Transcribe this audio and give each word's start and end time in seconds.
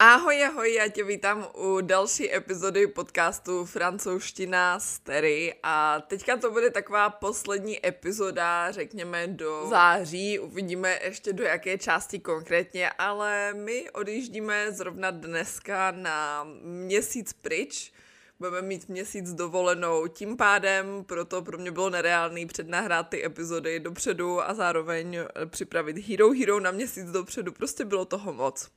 Ahoj, 0.00 0.44
ahoj, 0.44 0.74
já 0.74 0.88
tě 0.88 1.04
vítám 1.04 1.48
u 1.54 1.80
další 1.80 2.34
epizody 2.34 2.86
podcastu 2.86 3.64
Francouzština 3.64 4.80
z 4.80 4.98
Terry. 4.98 5.54
A 5.62 6.00
teďka 6.00 6.36
to 6.36 6.50
bude 6.50 6.70
taková 6.70 7.10
poslední 7.10 7.86
epizoda, 7.86 8.72
řekněme 8.72 9.26
do 9.26 9.66
září, 9.70 10.38
uvidíme 10.38 10.98
ještě 11.04 11.32
do 11.32 11.44
jaké 11.44 11.78
části 11.78 12.18
konkrétně, 12.18 12.90
ale 12.90 13.54
my 13.54 13.90
odjíždíme 13.90 14.72
zrovna 14.72 15.10
dneska 15.10 15.90
na 15.90 16.46
měsíc 16.62 17.32
pryč, 17.32 17.92
budeme 18.38 18.62
mít 18.62 18.88
měsíc 18.88 19.32
dovolenou, 19.32 20.06
tím 20.06 20.36
pádem 20.36 21.04
proto 21.04 21.42
pro 21.42 21.58
mě 21.58 21.70
bylo 21.70 21.90
nereálný 21.90 22.46
přednahrát 22.46 23.08
ty 23.08 23.24
epizody 23.24 23.80
dopředu 23.80 24.42
a 24.42 24.54
zároveň 24.54 25.18
připravit 25.46 25.98
Hero 25.98 26.30
Hero 26.30 26.60
na 26.60 26.70
měsíc 26.70 27.10
dopředu, 27.10 27.52
prostě 27.52 27.84
bylo 27.84 28.04
toho 28.04 28.32
moc. 28.32 28.70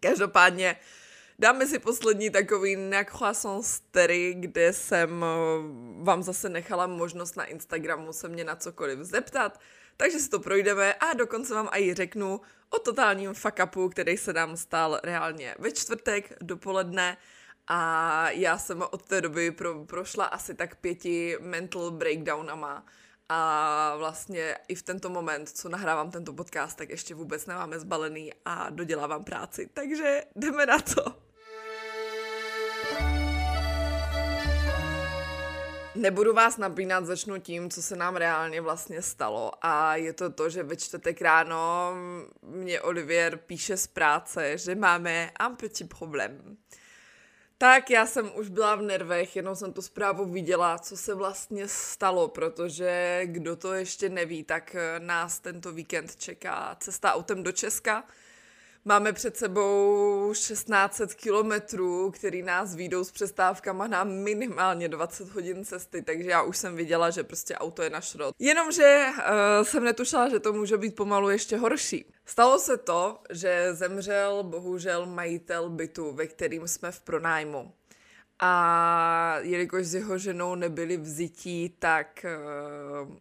Každopádně 0.00 0.76
dáme 1.38 1.66
si 1.66 1.78
poslední 1.78 2.30
takový 2.30 2.76
na 2.76 3.04
croissance 3.04 3.72
stery, 3.72 4.34
kde 4.38 4.72
jsem 4.72 5.24
eh, 5.24 5.26
vám 6.04 6.22
zase 6.22 6.48
nechala 6.48 6.86
možnost 6.86 7.36
na 7.36 7.44
Instagramu 7.44 8.12
se 8.12 8.28
mě 8.28 8.44
na 8.44 8.56
cokoliv 8.56 8.98
zeptat, 8.98 9.60
takže 9.96 10.18
si 10.18 10.28
to 10.28 10.40
projdeme 10.40 10.94
a 10.94 11.14
dokonce 11.14 11.54
vám 11.54 11.68
i 11.72 11.94
řeknu 11.94 12.40
o 12.70 12.78
totálním 12.78 13.34
fuck 13.34 13.60
upu, 13.64 13.88
který 13.88 14.16
se 14.16 14.32
nám 14.32 14.56
stal 14.56 15.00
reálně 15.02 15.54
ve 15.58 15.72
čtvrtek 15.72 16.32
dopoledne. 16.40 17.16
A 17.70 18.30
já 18.30 18.58
jsem 18.58 18.82
od 18.90 19.02
té 19.02 19.20
doby 19.20 19.50
pro, 19.50 19.84
prošla 19.84 20.24
asi 20.24 20.54
tak 20.54 20.76
pěti 20.76 21.36
mental 21.40 21.90
breakdownama 21.90 22.84
a 23.28 23.94
vlastně 23.96 24.56
i 24.68 24.74
v 24.74 24.82
tento 24.82 25.08
moment, 25.08 25.48
co 25.48 25.68
nahrávám 25.68 26.10
tento 26.10 26.32
podcast, 26.32 26.78
tak 26.78 26.90
ještě 26.90 27.14
vůbec 27.14 27.46
nemáme 27.46 27.78
zbalený 27.78 28.32
a 28.44 28.70
dodělávám 28.70 29.24
práci. 29.24 29.70
Takže 29.74 30.24
jdeme 30.36 30.66
na 30.66 30.78
to. 30.78 31.28
Nebudu 35.94 36.32
vás 36.32 36.56
napínat, 36.56 37.06
začnu 37.06 37.38
tím, 37.38 37.70
co 37.70 37.82
se 37.82 37.96
nám 37.96 38.16
reálně 38.16 38.60
vlastně 38.60 39.02
stalo. 39.02 39.52
A 39.62 39.96
je 39.96 40.12
to 40.12 40.30
to, 40.30 40.50
že 40.50 40.62
ve 40.62 40.76
čtvrtek 40.76 41.22
ráno 41.22 41.92
mě 42.42 42.80
Olivier 42.80 43.36
píše 43.36 43.76
z 43.76 43.86
práce, 43.86 44.58
že 44.58 44.74
máme 44.74 45.30
un 45.48 45.56
petit 45.56 45.88
problém. 45.98 46.56
Tak 47.60 47.90
já 47.90 48.06
jsem 48.06 48.30
už 48.34 48.48
byla 48.48 48.74
v 48.74 48.82
nervech, 48.82 49.36
jenom 49.36 49.56
jsem 49.56 49.72
tu 49.72 49.82
zprávu 49.82 50.24
viděla, 50.24 50.78
co 50.78 50.96
se 50.96 51.14
vlastně 51.14 51.68
stalo, 51.68 52.28
protože 52.28 53.20
kdo 53.24 53.56
to 53.56 53.74
ještě 53.74 54.08
neví, 54.08 54.44
tak 54.44 54.76
nás 54.98 55.40
tento 55.40 55.72
víkend 55.72 56.16
čeká 56.16 56.76
cesta 56.80 57.14
autem 57.14 57.42
do 57.42 57.52
Česka 57.52 58.04
Máme 58.88 59.12
před 59.12 59.36
sebou 59.36 60.32
1600 60.32 61.14
kilometrů, 61.14 62.10
který 62.10 62.42
nás 62.42 62.74
výjdou 62.74 63.04
s 63.04 63.10
přestávkama 63.10 63.86
na 63.86 64.04
minimálně 64.04 64.88
20 64.88 65.28
hodin 65.28 65.64
cesty, 65.64 66.02
takže 66.02 66.30
já 66.30 66.42
už 66.42 66.56
jsem 66.56 66.76
viděla, 66.76 67.10
že 67.10 67.24
prostě 67.24 67.54
auto 67.54 67.82
je 67.82 67.90
na 67.90 68.00
šrot. 68.00 68.34
Jenomže 68.38 69.06
uh, 69.08 69.64
jsem 69.64 69.84
netušila, 69.84 70.28
že 70.28 70.40
to 70.40 70.52
může 70.52 70.76
být 70.76 70.96
pomalu 70.96 71.30
ještě 71.30 71.56
horší. 71.56 72.12
Stalo 72.26 72.58
se 72.58 72.76
to, 72.76 73.18
že 73.30 73.74
zemřel 73.74 74.42
bohužel 74.42 75.06
majitel 75.06 75.70
bytu, 75.70 76.12
ve 76.12 76.26
kterým 76.26 76.68
jsme 76.68 76.92
v 76.92 77.00
pronájmu. 77.00 77.72
A 78.40 79.38
jelikož 79.40 79.86
s 79.86 79.94
jeho 79.94 80.18
ženou 80.18 80.54
nebyli 80.54 80.96
vzití, 80.96 81.76
tak 81.78 82.26
uh, 83.04 83.16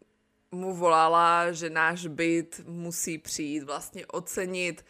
mu 0.52 0.76
volala, 0.76 1.52
že 1.52 1.70
náš 1.70 2.06
byt 2.06 2.62
musí 2.66 3.18
přijít 3.18 3.64
vlastně 3.64 4.06
ocenit 4.06 4.84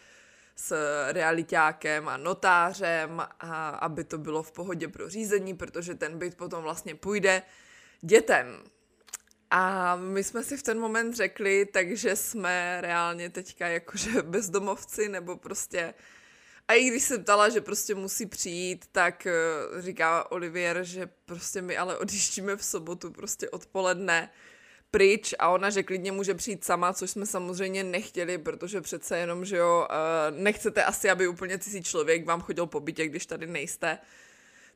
s 0.60 0.76
realitákem 1.12 2.08
a 2.08 2.18
notářem, 2.18 3.22
a 3.40 3.70
aby 3.70 4.04
to 4.04 4.18
bylo 4.18 4.44
v 4.44 4.52
pohodě 4.52 4.88
pro 4.88 5.10
řízení, 5.10 5.54
protože 5.54 5.96
ten 5.96 6.18
byt 6.18 6.38
potom 6.38 6.64
vlastně 6.64 6.96
půjde 6.96 7.42
dětem. 8.02 8.64
A 9.52 9.96
my 9.96 10.24
jsme 10.24 10.44
si 10.44 10.58
v 10.58 10.64
ten 10.64 10.80
moment 10.80 11.16
řekli, 11.16 11.66
takže 11.66 12.16
jsme 12.16 12.78
reálně 12.82 13.30
teďka 13.30 13.68
jakože 13.68 14.22
bezdomovci, 14.22 15.10
nebo 15.10 15.38
prostě... 15.38 15.94
A 16.68 16.74
i 16.74 16.84
když 16.84 17.04
se 17.04 17.18
ptala, 17.18 17.50
že 17.50 17.62
prostě 17.62 17.96
musí 17.96 18.26
přijít, 18.26 18.86
tak 18.92 19.28
eh, 19.28 19.34
říká 19.82 20.32
Olivier, 20.32 20.84
že 20.84 21.10
prostě 21.26 21.62
my 21.62 21.78
ale 21.78 21.98
odjíždíme 21.98 22.56
v 22.56 22.66
sobotu 22.66 23.12
prostě 23.12 23.50
odpoledne 23.50 24.30
pryč 24.92 25.34
a 25.40 25.50
ona, 25.50 25.70
že 25.70 25.84
klidně 25.84 26.12
může 26.12 26.34
přijít 26.34 26.66
sama, 26.66 26.94
což 26.94 27.12
jsme 27.12 27.26
samozřejmě 27.26 27.84
nechtěli, 27.84 28.38
protože 28.38 28.82
přece 28.82 29.18
jenom, 29.18 29.46
že 29.46 29.58
jo, 29.58 29.88
eh, 29.90 30.32
nechcete 30.32 30.84
asi, 30.84 31.10
aby 31.10 31.28
úplně 31.28 31.60
cizí 31.60 31.84
člověk 31.84 32.26
vám 32.26 32.42
chodil 32.42 32.66
po 32.66 32.80
bytě, 32.80 33.08
když 33.08 33.26
tady 33.26 33.48
nejste. 33.48 33.98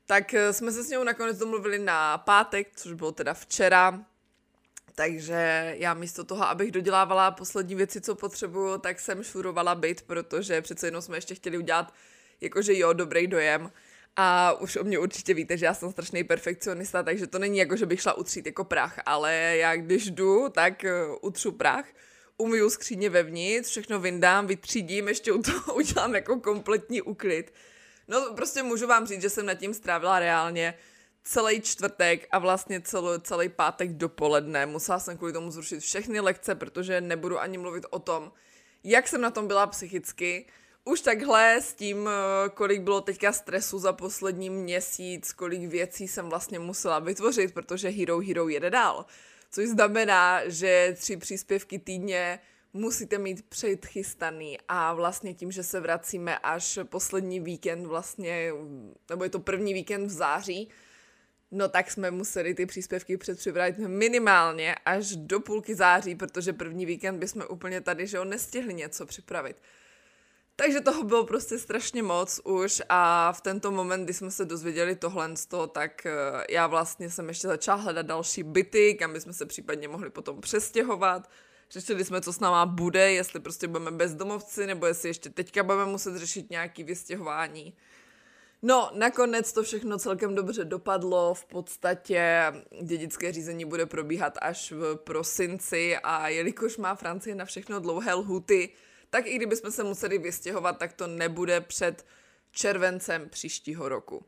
Tak 0.06 0.34
eh, 0.34 0.52
jsme 0.52 0.72
se 0.72 0.84
s 0.84 0.90
ní 0.90 0.96
nakonec 1.04 1.38
domluvili 1.38 1.78
na 1.78 2.18
pátek, 2.18 2.68
což 2.76 2.92
bylo 2.92 3.12
teda 3.12 3.34
včera, 3.34 4.04
takže 4.94 5.74
já 5.78 5.94
místo 5.94 6.24
toho, 6.24 6.48
abych 6.48 6.70
dodělávala 6.70 7.30
poslední 7.30 7.74
věci, 7.74 8.00
co 8.00 8.14
potřebuju, 8.14 8.78
tak 8.78 9.00
jsem 9.00 9.22
šurovala 9.22 9.74
byt, 9.74 10.02
protože 10.02 10.62
přece 10.62 10.86
jenom 10.86 11.02
jsme 11.02 11.16
ještě 11.16 11.34
chtěli 11.34 11.58
udělat 11.58 11.92
jakože 12.40 12.78
jo, 12.78 12.92
dobrý 12.92 13.26
dojem. 13.26 13.70
A 14.16 14.52
už 14.52 14.76
o 14.76 14.84
mě 14.84 14.98
určitě 14.98 15.34
víte, 15.34 15.56
že 15.56 15.66
já 15.66 15.74
jsem 15.74 15.92
strašný 15.92 16.24
perfekcionista, 16.24 17.02
takže 17.02 17.26
to 17.26 17.38
není 17.38 17.58
jako, 17.58 17.76
že 17.76 17.86
bych 17.86 18.00
šla 18.00 18.12
utřít 18.12 18.46
jako 18.46 18.64
prach, 18.64 18.98
ale 19.06 19.34
já 19.56 19.76
když 19.76 20.10
jdu, 20.10 20.48
tak 20.48 20.84
uh, 20.84 21.16
utřu 21.20 21.52
prach, 21.52 21.84
umyju 22.36 22.70
skříně 22.70 23.10
vevnitř, 23.10 23.70
všechno 23.70 24.00
vyndám, 24.00 24.46
vytřídím, 24.46 25.08
ještě 25.08 25.32
u 25.32 25.42
toho 25.42 25.74
udělám 25.74 26.14
jako 26.14 26.40
kompletní 26.40 27.02
uklid. 27.02 27.52
No 28.08 28.34
prostě 28.36 28.62
můžu 28.62 28.86
vám 28.86 29.06
říct, 29.06 29.22
že 29.22 29.30
jsem 29.30 29.46
nad 29.46 29.54
tím 29.54 29.74
strávila 29.74 30.18
reálně 30.18 30.74
celý 31.24 31.60
čtvrtek 31.60 32.28
a 32.30 32.38
vlastně 32.38 32.80
celý, 32.80 33.20
celý 33.20 33.48
pátek 33.48 33.92
dopoledne. 33.92 34.66
Musela 34.66 34.98
jsem 34.98 35.16
kvůli 35.16 35.32
tomu 35.32 35.50
zrušit 35.50 35.80
všechny 35.80 36.20
lekce, 36.20 36.54
protože 36.54 37.00
nebudu 37.00 37.40
ani 37.40 37.58
mluvit 37.58 37.86
o 37.90 37.98
tom, 37.98 38.32
jak 38.84 39.08
jsem 39.08 39.20
na 39.20 39.30
tom 39.30 39.46
byla 39.46 39.66
psychicky, 39.66 40.46
už 40.84 41.00
takhle 41.00 41.60
s 41.60 41.74
tím, 41.74 42.08
eh, 42.08 42.48
kolik 42.48 42.82
bylo 42.82 43.00
teďka 43.00 43.32
stresu 43.32 43.78
za 43.78 43.92
poslední 43.92 44.50
měsíc, 44.50 45.32
kolik 45.32 45.68
věcí 45.68 46.08
jsem 46.08 46.28
vlastně 46.28 46.58
musela 46.58 46.98
vytvořit, 46.98 47.54
protože 47.54 47.88
Hero 47.88 48.20
Hero 48.20 48.48
jede 48.48 48.70
dál. 48.70 49.06
Což 49.50 49.68
znamená, 49.68 50.48
že 50.48 50.96
tři 50.98 51.16
příspěvky 51.16 51.78
týdně 51.78 52.38
musíte 52.72 53.18
mít 53.18 53.44
předchystaný 53.48 54.58
a 54.68 54.94
vlastně 54.94 55.34
tím, 55.34 55.52
že 55.52 55.62
se 55.62 55.80
vracíme 55.80 56.38
až 56.38 56.78
poslední 56.84 57.40
víkend 57.40 57.86
vlastně, 57.86 58.52
nebo 59.10 59.24
je 59.24 59.30
to 59.30 59.40
první 59.40 59.74
víkend 59.74 60.06
v 60.06 60.10
září, 60.10 60.68
no 61.50 61.68
tak 61.68 61.90
jsme 61.90 62.10
museli 62.10 62.54
ty 62.54 62.66
příspěvky 62.66 63.16
předpřipravit 63.16 63.78
minimálně 63.78 64.74
až 64.74 65.16
do 65.16 65.40
půlky 65.40 65.74
září, 65.74 66.14
protože 66.14 66.52
první 66.52 66.86
víkend 66.86 67.18
bychom 67.18 67.42
úplně 67.48 67.80
tady, 67.80 68.06
že 68.06 68.18
ho 68.18 68.24
nestihli 68.24 68.74
něco 68.74 69.06
připravit. 69.06 69.56
Takže 70.56 70.80
toho 70.80 71.04
bylo 71.04 71.26
prostě 71.26 71.58
strašně 71.58 72.02
moc 72.02 72.40
už 72.44 72.82
a 72.88 73.32
v 73.32 73.40
tento 73.40 73.70
moment, 73.70 74.04
kdy 74.04 74.14
jsme 74.14 74.30
se 74.30 74.44
dozvěděli 74.44 74.96
tohle 74.96 75.36
z 75.36 75.46
toho, 75.46 75.66
tak 75.66 76.06
eh, 76.06 76.12
já 76.50 76.66
vlastně 76.66 77.10
jsem 77.10 77.28
ještě 77.28 77.48
začala 77.48 77.82
hledat 77.82 78.06
další 78.06 78.42
byty, 78.42 78.94
kam 78.94 79.12
bychom 79.12 79.32
se 79.32 79.46
případně 79.46 79.88
mohli 79.88 80.10
potom 80.10 80.40
přestěhovat. 80.40 81.30
Řešili 81.70 82.04
jsme, 82.04 82.20
co 82.20 82.32
s 82.32 82.40
náma 82.40 82.66
bude, 82.66 83.12
jestli 83.12 83.40
prostě 83.40 83.68
budeme 83.68 83.90
bezdomovci, 83.90 84.66
nebo 84.66 84.86
jestli 84.86 85.08
ještě 85.08 85.30
teďka 85.30 85.62
budeme 85.62 85.86
muset 85.86 86.16
řešit 86.16 86.50
nějaký 86.50 86.84
vystěhování. 86.84 87.74
No, 88.62 88.90
nakonec 88.94 89.52
to 89.52 89.62
všechno 89.62 89.98
celkem 89.98 90.34
dobře 90.34 90.64
dopadlo, 90.64 91.34
v 91.34 91.44
podstatě 91.44 92.52
dědické 92.82 93.32
řízení 93.32 93.64
bude 93.64 93.86
probíhat 93.86 94.38
až 94.42 94.72
v 94.72 94.96
prosinci 94.96 95.96
a 95.96 96.28
jelikož 96.28 96.76
má 96.76 96.94
Francie 96.94 97.34
na 97.34 97.44
všechno 97.44 97.80
dlouhé 97.80 98.14
lhuty, 98.14 98.70
tak 99.14 99.26
i 99.26 99.36
kdybychom 99.36 99.70
se 99.70 99.84
museli 99.84 100.18
vystěhovat, 100.18 100.78
tak 100.78 100.92
to 100.92 101.06
nebude 101.06 101.60
před 101.60 102.06
červencem 102.50 103.28
příštího 103.28 103.88
roku. 103.88 104.24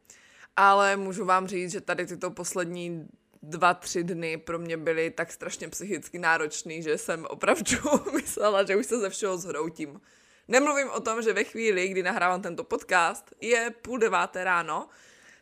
Ale 0.57 0.97
můžu 0.97 1.25
vám 1.25 1.47
říct, 1.47 1.73
že 1.73 1.81
tady 1.81 2.07
tyto 2.07 2.31
poslední 2.31 3.09
dva, 3.43 3.75
tři 3.75 4.05
dny 4.05 4.37
pro 4.37 4.59
mě 4.59 4.77
byly 4.77 5.11
tak 5.11 5.33
strašně 5.33 5.69
psychicky 5.69 6.19
náročný, 6.19 6.83
že 6.83 6.99
jsem 6.99 7.27
opravdu 7.31 7.77
myslela, 8.15 8.65
že 8.65 8.77
už 8.77 8.87
se 8.87 8.99
ze 8.99 9.11
všeho 9.11 9.39
zhroutím. 9.39 10.01
Nemluvím 10.49 10.91
o 10.91 11.01
tom, 11.01 11.23
že 11.23 11.33
ve 11.33 11.45
chvíli, 11.45 11.89
kdy 11.89 12.03
nahrávám 12.03 12.43
tento 12.43 12.65
podcast, 12.65 13.33
je 13.41 13.75
půl 13.83 13.99
deváté 13.99 14.45
ráno, 14.45 14.89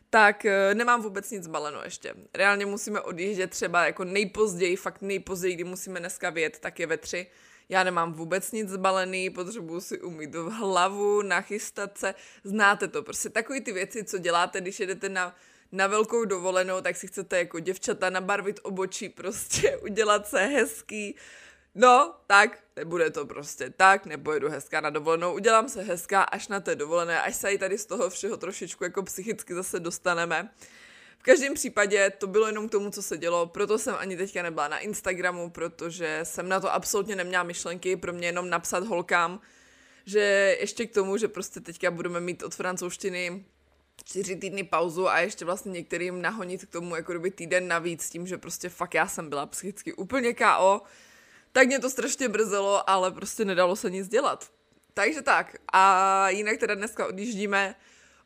tak 0.09 0.45
eh, 0.45 0.75
nemám 0.75 1.01
vůbec 1.01 1.31
nic 1.31 1.47
baleno 1.47 1.83
ještě. 1.83 2.13
Reálně 2.33 2.65
musíme 2.65 3.01
odjíždět 3.01 3.49
třeba 3.49 3.85
jako 3.85 4.03
nejpozději, 4.03 4.75
fakt 4.75 5.01
nejpozději, 5.01 5.55
kdy 5.55 5.63
musíme 5.63 5.99
dneska 5.99 6.29
vyjet, 6.29 6.59
tak 6.59 6.79
je 6.79 6.87
ve 6.87 6.97
tři 6.97 7.27
já 7.69 7.83
nemám 7.83 8.13
vůbec 8.13 8.51
nic 8.51 8.69
zbalený, 8.69 9.29
potřebuju 9.29 9.81
si 9.81 10.01
umít 10.01 10.35
v 10.35 10.49
hlavu, 10.49 11.21
nachystat 11.21 11.97
se. 11.97 12.15
Znáte 12.43 12.87
to, 12.87 13.03
prostě 13.03 13.29
takový 13.29 13.61
ty 13.61 13.71
věci, 13.71 14.03
co 14.03 14.17
děláte, 14.17 14.61
když 14.61 14.79
jedete 14.79 15.09
na, 15.09 15.35
na 15.71 15.87
velkou 15.87 16.25
dovolenou, 16.25 16.81
tak 16.81 16.95
si 16.95 17.07
chcete 17.07 17.37
jako 17.37 17.59
děvčata 17.59 18.09
nabarvit 18.09 18.59
obočí, 18.63 19.09
prostě 19.09 19.77
udělat 19.83 20.27
se 20.27 20.45
hezký, 20.45 21.15
No, 21.75 22.15
tak, 22.27 22.59
nebude 22.75 23.09
to 23.09 23.25
prostě 23.25 23.69
tak, 23.69 24.05
nepojedu 24.05 24.49
hezká 24.49 24.81
na 24.81 24.89
dovolenou, 24.89 25.33
udělám 25.33 25.69
se 25.69 25.81
hezká 25.81 26.23
až 26.23 26.47
na 26.47 26.59
té 26.59 26.75
dovolené, 26.75 27.21
až 27.21 27.35
se 27.35 27.51
i 27.51 27.57
tady 27.57 27.77
z 27.77 27.85
toho 27.85 28.09
všeho 28.09 28.37
trošičku 28.37 28.83
jako 28.83 29.03
psychicky 29.03 29.53
zase 29.53 29.79
dostaneme. 29.79 30.49
V 31.23 31.25
každém 31.25 31.53
případě 31.53 32.09
to 32.09 32.27
bylo 32.27 32.47
jenom 32.47 32.67
k 32.67 32.71
tomu, 32.71 32.89
co 32.89 33.01
se 33.01 33.17
dělo, 33.17 33.45
proto 33.47 33.79
jsem 33.79 33.95
ani 33.97 34.17
teďka 34.17 34.43
nebyla 34.43 34.67
na 34.67 34.79
Instagramu, 34.79 35.49
protože 35.49 36.19
jsem 36.23 36.49
na 36.49 36.59
to 36.59 36.73
absolutně 36.73 37.15
neměla 37.15 37.43
myšlenky, 37.43 37.95
pro 37.95 38.13
mě 38.13 38.27
jenom 38.27 38.49
napsat 38.49 38.83
holkám, 38.83 39.39
že 40.05 40.57
ještě 40.59 40.85
k 40.85 40.93
tomu, 40.93 41.17
že 41.17 41.27
prostě 41.27 41.59
teďka 41.59 41.91
budeme 41.91 42.19
mít 42.19 42.43
od 42.43 42.55
francouzštiny 42.55 43.45
čtyři 44.05 44.35
týdny 44.35 44.63
pauzu 44.63 45.09
a 45.09 45.19
ještě 45.19 45.45
vlastně 45.45 45.71
některým 45.71 46.21
nahonit 46.21 46.65
k 46.65 46.71
tomu 46.71 46.95
jako 46.95 47.11
kdyby 47.11 47.31
týden 47.31 47.67
navíc 47.67 48.09
tím, 48.09 48.27
že 48.27 48.37
prostě 48.37 48.69
fakt 48.69 48.93
já 48.93 49.07
jsem 49.07 49.29
byla 49.29 49.45
psychicky 49.45 49.93
úplně 49.93 50.33
KO, 50.33 50.81
tak 51.51 51.67
mě 51.67 51.79
to 51.79 51.89
strašně 51.89 52.29
brzelo, 52.29 52.89
ale 52.89 53.11
prostě 53.11 53.45
nedalo 53.45 53.75
se 53.75 53.89
nic 53.89 54.07
dělat. 54.07 54.51
Takže 54.93 55.21
tak. 55.21 55.55
A 55.73 56.29
jinak 56.29 56.57
teda 56.57 56.75
dneska 56.75 57.07
odjíždíme. 57.07 57.75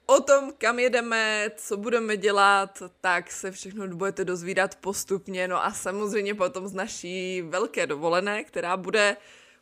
O 0.09 0.21
tom, 0.21 0.53
kam 0.57 0.79
jedeme, 0.79 1.51
co 1.55 1.77
budeme 1.77 2.17
dělat, 2.17 2.83
tak 3.01 3.31
se 3.31 3.51
všechno 3.51 3.87
budete 3.87 4.25
dozvídat 4.25 4.75
postupně. 4.75 5.47
No 5.47 5.65
a 5.65 5.71
samozřejmě 5.71 6.35
potom 6.35 6.67
z 6.67 6.73
naší 6.73 7.41
velké 7.41 7.87
dovolené, 7.87 8.43
která 8.43 8.77
bude, 8.77 9.17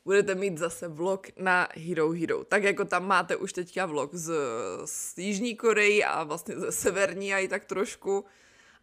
budete 0.05 0.35
mít 0.35 0.57
zase 0.57 0.87
vlog 0.87 1.27
na 1.37 1.67
Hero 1.75 2.11
Hero. 2.11 2.43
Tak 2.43 2.63
jako 2.63 2.85
tam 2.85 3.07
máte 3.07 3.35
už 3.35 3.53
teďka 3.53 3.85
vlog 3.85 4.13
z, 4.13 4.33
z 4.85 5.17
Jižní 5.17 5.55
Koreji 5.55 6.03
a 6.03 6.23
vlastně 6.23 6.59
ze 6.59 6.71
Severní 6.71 7.33
a 7.33 7.39
i 7.39 7.47
tak 7.47 7.65
trošku 7.65 8.25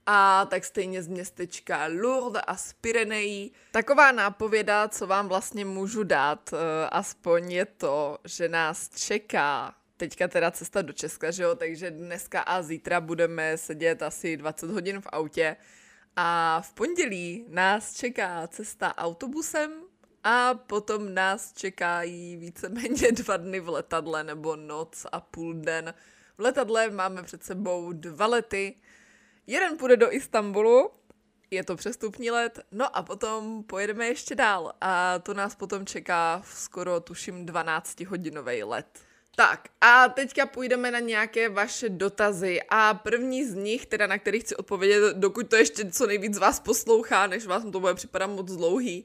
a 0.07 0.47
tak 0.51 0.65
stejně 0.65 1.03
z 1.03 1.09
městečka 1.09 1.87
Lourdes 1.87 2.43
a 2.47 2.57
z 2.57 2.73
Pyrenejí. 2.73 3.53
Taková 3.71 4.13
nápověda, 4.13 4.89
co 4.89 5.07
vám 5.07 5.29
vlastně 5.29 5.65
můžu 5.65 6.03
dát, 6.03 6.51
uh, 6.53 6.59
aspoň 6.91 7.53
je 7.53 7.67
to, 7.67 8.19
že 8.25 8.49
nás 8.49 8.89
čeká 8.89 9.75
teďka 10.03 10.29
teda 10.29 10.51
cesta 10.51 10.83
do 10.83 10.93
Česka, 10.93 11.31
že 11.31 11.43
jo, 11.43 11.55
takže 11.55 11.91
dneska 11.91 12.41
a 12.41 12.63
zítra 12.63 13.01
budeme 13.01 13.59
sedět 13.59 14.03
asi 14.03 14.37
20 14.37 14.71
hodin 14.71 15.01
v 15.01 15.07
autě 15.13 15.57
a 16.17 16.61
v 16.61 16.73
pondělí 16.73 17.47
nás 17.49 17.95
čeká 17.95 18.49
cesta 18.49 18.99
autobusem 18.99 19.73
a 20.25 20.55
potom 20.55 21.15
nás 21.15 21.53
čekají 21.53 22.37
víceméně 22.37 23.13
dva 23.23 23.37
dny 23.37 23.61
v 23.61 23.69
letadle 23.69 24.25
nebo 24.25 24.57
noc 24.57 25.07
a 25.13 25.21
půl 25.21 25.55
den. 25.55 25.95
V 26.39 26.41
letadle 26.41 26.91
máme 26.91 27.23
před 27.23 27.45
sebou 27.45 27.93
dva 27.93 28.27
lety, 28.27 28.75
Jeden 29.47 29.77
půjde 29.79 29.97
do 29.97 30.15
Istanbulu, 30.15 30.91
je 31.51 31.65
to 31.65 31.77
přestupní 31.77 32.31
let, 32.31 32.61
no 32.71 32.97
a 32.97 33.03
potom 33.03 33.65
pojedeme 33.65 34.07
ještě 34.07 34.35
dál 34.35 34.73
a 34.81 35.19
to 35.19 35.35
nás 35.35 35.55
potom 35.55 35.87
čeká 35.87 36.41
v 36.45 36.59
skoro 36.59 37.01
tuším 37.01 37.47
12-hodinový 37.47 38.69
let. 38.69 39.12
Tak 39.37 39.69
a 39.81 40.09
teďka 40.09 40.47
půjdeme 40.47 40.91
na 40.91 41.01
nějaké 41.01 41.49
vaše 41.49 41.89
dotazy 41.89 42.61
a 42.69 42.95
první 42.95 43.45
z 43.45 43.55
nich, 43.55 43.87
teda 43.87 44.07
na 44.07 44.19
který 44.19 44.41
chci 44.41 44.57
odpovědět, 44.57 45.17
dokud 45.17 45.51
to 45.51 45.57
ještě 45.57 45.91
co 45.91 46.07
nejvíc 46.07 46.39
vás 46.39 46.61
poslouchá, 46.61 47.27
než 47.27 47.47
vás 47.47 47.63
to 47.73 47.81
bude 47.81 47.95
připadat 47.95 48.31
moc 48.31 48.53
dlouhý, 48.53 49.05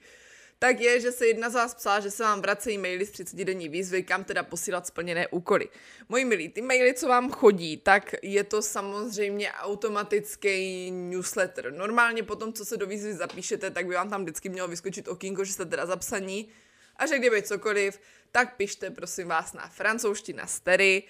tak 0.60 0.80
je, 0.80 1.02
že 1.02 1.12
se 1.12 1.28
jedna 1.28 1.50
z 1.50 1.54
vás 1.54 1.76
psala, 1.76 2.00
že 2.00 2.12
se 2.12 2.24
vám 2.24 2.42
vracejí 2.42 2.78
maily 2.78 3.06
z 3.06 3.12
30 3.12 3.44
denní 3.44 3.70
výzvy, 3.70 4.04
kam 4.04 4.24
teda 4.24 4.44
posílat 4.44 4.88
splněné 4.88 5.28
úkoly. 5.28 5.70
Moji 6.10 6.26
milí, 6.26 6.50
ty 6.50 6.62
maily, 6.62 6.94
co 6.94 7.08
vám 7.08 7.32
chodí, 7.32 7.78
tak 7.78 8.16
je 8.22 8.44
to 8.44 8.62
samozřejmě 8.62 9.52
automatický 9.52 10.92
newsletter. 10.92 11.74
Normálně 11.74 12.24
po 12.24 12.36
tom, 12.36 12.54
co 12.54 12.66
se 12.66 12.78
do 12.78 12.88
výzvy 12.88 13.14
zapíšete, 13.14 13.72
tak 13.72 13.88
by 13.88 13.96
vám 13.96 14.10
tam 14.10 14.22
vždycky 14.22 14.50
mělo 14.50 14.68
vyskočit 14.68 15.08
okýnko, 15.08 15.46
že 15.46 15.54
jste 15.54 15.66
teda 15.66 15.86
zapsaní 15.86 16.50
a 16.96 17.06
že 17.06 17.20
kdyby 17.20 17.42
cokoliv, 17.42 18.00
tak 18.32 18.56
pište 18.56 18.92
prosím 18.92 19.28
vás 19.28 19.54
na 19.54 19.68
francouzština 19.68 20.48
stery 20.48 21.04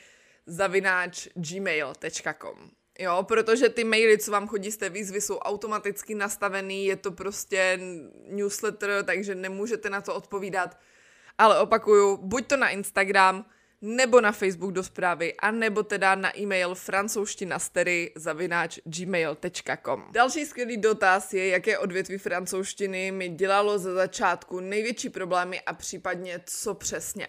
zavináč 0.46 1.28
gmail.com. 1.36 2.72
Jo, 3.00 3.24
protože 3.24 3.70
ty 3.70 3.84
maily, 3.84 4.18
co 4.18 4.32
vám 4.32 4.48
chodí 4.48 4.72
z 4.72 4.78
té 4.78 4.90
výzvy, 4.90 5.22
jsou 5.22 5.38
automaticky 5.38 6.16
nastavený, 6.16 6.86
je 6.86 6.96
to 6.96 7.12
prostě 7.12 7.80
newsletter, 8.30 9.04
takže 9.06 9.36
nemůžete 9.36 9.90
na 9.90 10.02
to 10.02 10.16
odpovídat. 10.16 10.78
Ale 11.38 11.60
opakuju, 11.60 12.18
buď 12.18 12.48
to 12.48 12.58
na 12.58 12.70
Instagram, 12.70 13.46
nebo 13.82 14.22
na 14.22 14.32
Facebook 14.32 14.72
do 14.72 14.84
zprávy, 14.84 15.34
a 15.34 15.52
nebo 15.52 15.84
teda 15.84 16.16
na 16.16 16.38
e-mail 16.40 16.76
francouzštinastery 16.76 18.12
zavináč 18.16 18.80
gmail.com. 18.84 20.06
Další 20.12 20.46
skvělý 20.46 20.78
dotaz 20.78 21.34
je, 21.34 21.48
jaké 21.48 21.78
odvětví 21.78 22.18
francouzštiny 22.18 23.12
mi 23.12 23.30
dělalo 23.30 23.80
ze 23.80 23.94
začátku 23.94 24.60
největší 24.60 25.10
problémy 25.10 25.62
a 25.62 25.74
případně 25.74 26.42
co 26.46 26.74
přesně. 26.74 27.28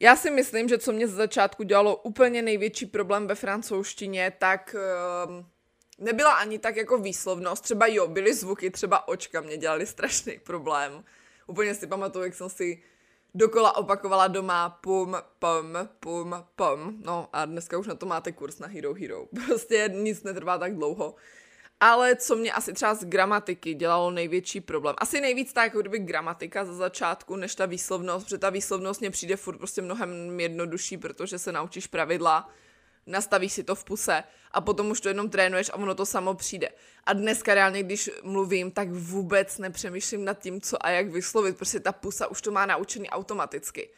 Já 0.00 0.16
si 0.16 0.30
myslím, 0.30 0.68
že 0.68 0.78
co 0.78 0.92
mě 0.92 1.08
z 1.08 1.12
začátku 1.12 1.62
dělalo 1.62 1.96
úplně 1.96 2.42
největší 2.42 2.86
problém 2.86 3.26
ve 3.26 3.34
francouzštině, 3.34 4.32
tak 4.38 4.76
uh, 5.28 5.44
nebyla 5.98 6.32
ani 6.32 6.58
tak 6.58 6.76
jako 6.76 6.98
výslovnost. 6.98 7.64
Třeba 7.64 7.86
jo, 7.86 8.08
byly 8.08 8.34
zvuky, 8.34 8.70
třeba 8.70 9.08
očka 9.08 9.40
mě 9.40 9.56
dělali 9.56 9.86
strašný 9.86 10.38
problém. 10.38 11.04
Úplně 11.46 11.74
si 11.74 11.86
pamatuju, 11.86 12.24
jak 12.24 12.34
jsem 12.34 12.48
si 12.48 12.82
dokola 13.34 13.76
opakovala 13.76 14.28
doma 14.28 14.68
pum, 14.68 15.16
pum, 15.38 15.88
pum, 16.00 16.34
pum. 16.56 17.02
No 17.04 17.28
a 17.32 17.44
dneska 17.44 17.78
už 17.78 17.86
na 17.86 17.94
to 17.94 18.06
máte 18.06 18.32
kurz 18.32 18.58
na 18.58 18.66
Hero 18.66 18.94
Hero. 18.94 19.26
Prostě 19.46 19.90
nic 19.94 20.22
netrvá 20.22 20.58
tak 20.58 20.74
dlouho. 20.74 21.14
Ale 21.80 22.16
co 22.16 22.36
mě 22.36 22.52
asi 22.52 22.72
třeba 22.72 22.94
z 22.94 23.04
gramatiky 23.04 23.74
dělalo 23.74 24.10
největší 24.10 24.60
problém. 24.60 24.94
Asi 24.98 25.20
nejvíc 25.20 25.52
tak 25.52 25.64
jako 25.64 25.80
kdyby 25.80 25.98
gramatika 25.98 26.64
za 26.64 26.74
začátku, 26.74 27.36
než 27.36 27.54
ta 27.54 27.66
výslovnost, 27.66 28.26
protože 28.26 28.38
ta 28.38 28.50
výslovnost 28.50 29.00
mě 29.00 29.10
přijde 29.10 29.36
furt 29.36 29.58
prostě 29.58 29.82
mnohem 29.82 30.40
jednodušší, 30.40 30.96
protože 30.96 31.38
se 31.38 31.52
naučíš 31.52 31.86
pravidla, 31.86 32.48
nastavíš 33.06 33.52
si 33.52 33.64
to 33.64 33.74
v 33.74 33.84
puse 33.84 34.24
a 34.52 34.60
potom 34.60 34.90
už 34.90 35.00
to 35.00 35.08
jenom 35.08 35.30
trénuješ 35.30 35.70
a 35.70 35.74
ono 35.74 35.94
to 35.94 36.06
samo 36.06 36.34
přijde. 36.34 36.68
A 37.04 37.12
dneska 37.12 37.54
reálně, 37.54 37.82
když 37.82 38.10
mluvím, 38.22 38.70
tak 38.70 38.90
vůbec 38.90 39.58
nepřemýšlím 39.58 40.24
nad 40.24 40.38
tím, 40.38 40.60
co 40.60 40.86
a 40.86 40.90
jak 40.90 41.08
vyslovit, 41.08 41.56
protože 41.58 41.80
ta 41.80 41.92
pusa 41.92 42.26
už 42.26 42.42
to 42.42 42.50
má 42.50 42.66
naučený 42.66 43.10
automaticky. 43.10 43.88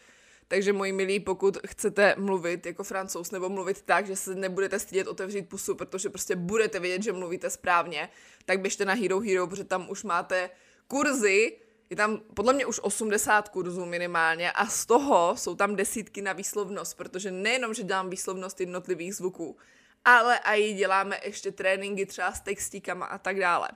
Takže 0.49 0.73
moji 0.73 0.93
milí, 0.93 1.21
pokud 1.21 1.59
chcete 1.67 2.15
mluvit 2.19 2.67
jako 2.67 2.85
francouz 2.85 3.31
nebo 3.31 3.49
mluvit 3.49 3.83
tak, 3.83 4.06
že 4.06 4.17
se 4.17 4.35
nebudete 4.35 4.79
stydět 4.79 5.06
otevřít 5.06 5.49
pusu, 5.49 5.75
protože 5.75 6.11
prostě 6.11 6.37
budete 6.37 6.81
vědět, 6.81 7.03
že 7.03 7.12
mluvíte 7.12 7.51
správně, 7.51 8.09
tak 8.45 8.61
běžte 8.61 8.85
na 8.85 8.95
Hero 8.95 9.21
Hero, 9.21 9.47
protože 9.47 9.65
tam 9.65 9.91
už 9.91 10.05
máte 10.05 10.51
kurzy, 10.89 11.56
je 11.90 11.96
tam 11.96 12.20
podle 12.34 12.52
mě 12.52 12.66
už 12.66 12.81
80 12.82 13.48
kurzů 13.48 13.86
minimálně 13.86 14.52
a 14.52 14.66
z 14.66 14.86
toho 14.86 15.36
jsou 15.36 15.54
tam 15.54 15.76
desítky 15.76 16.22
na 16.22 16.32
výslovnost, 16.32 16.96
protože 16.96 17.31
nejenom, 17.31 17.75
že 17.75 17.82
dělám 17.82 18.10
výslovnost 18.10 18.60
jednotlivých 18.60 19.14
zvuků, 19.14 19.56
ale 20.04 20.40
i 20.44 20.72
děláme 20.72 21.20
ještě 21.24 21.53
tréninky 21.53 22.06
třeba 22.06 22.32
s 22.32 22.41
textíkama 22.41 23.06
a 23.06 23.19
tak 23.19 23.41
dále. 23.41 23.69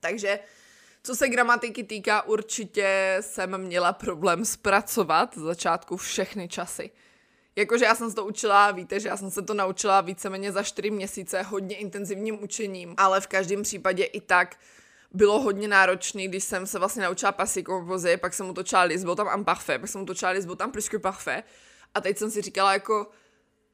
Takže 0.00 0.38
co 1.02 1.16
se 1.16 1.28
gramatiky 1.28 1.84
týká, 1.84 2.22
určitě 2.22 3.18
jsem 3.20 3.58
měla 3.58 3.92
problém 3.92 4.44
zpracovat 4.44 5.34
z 5.34 5.40
začátku 5.40 5.96
všechny 5.96 6.48
časy. 6.48 6.90
Jakože 7.56 7.84
já 7.84 7.94
jsem 7.94 8.10
se 8.10 8.16
to 8.16 8.24
učila, 8.24 8.70
víte, 8.70 9.00
že 9.00 9.08
já 9.08 9.16
jsem 9.16 9.30
se 9.30 9.42
to 9.42 9.54
naučila 9.54 10.00
víceméně 10.00 10.52
za 10.52 10.62
4 10.62 10.90
měsíce 10.90 11.42
hodně 11.42 11.76
intenzivním 11.76 12.42
učením, 12.42 12.94
ale 12.96 13.20
v 13.20 13.26
každém 13.26 13.62
případě 13.62 14.04
i 14.04 14.20
tak 14.20 14.56
bylo 15.14 15.40
hodně 15.40 15.68
náročný, 15.68 16.28
když 16.28 16.44
jsem 16.44 16.66
se 16.66 16.78
vlastně 16.78 17.02
naučila 17.02 17.32
passé 17.32 17.62
composé, 17.62 18.16
pak 18.16 18.34
jsem 18.34 18.50
utočila 18.50 18.82
Lisbo 18.82 19.14
tam 19.14 19.38
imparfait, 19.38 19.80
pak 19.80 19.90
jsem 19.90 20.00
utočila 20.00 20.30
Lisbo 20.30 20.56
tam 20.56 20.72
plus 20.72 20.88
que 20.88 20.98
parfait 20.98 21.44
a 21.94 22.00
teď 22.00 22.18
jsem 22.18 22.30
si 22.30 22.42
říkala 22.42 22.72
jako, 22.72 23.10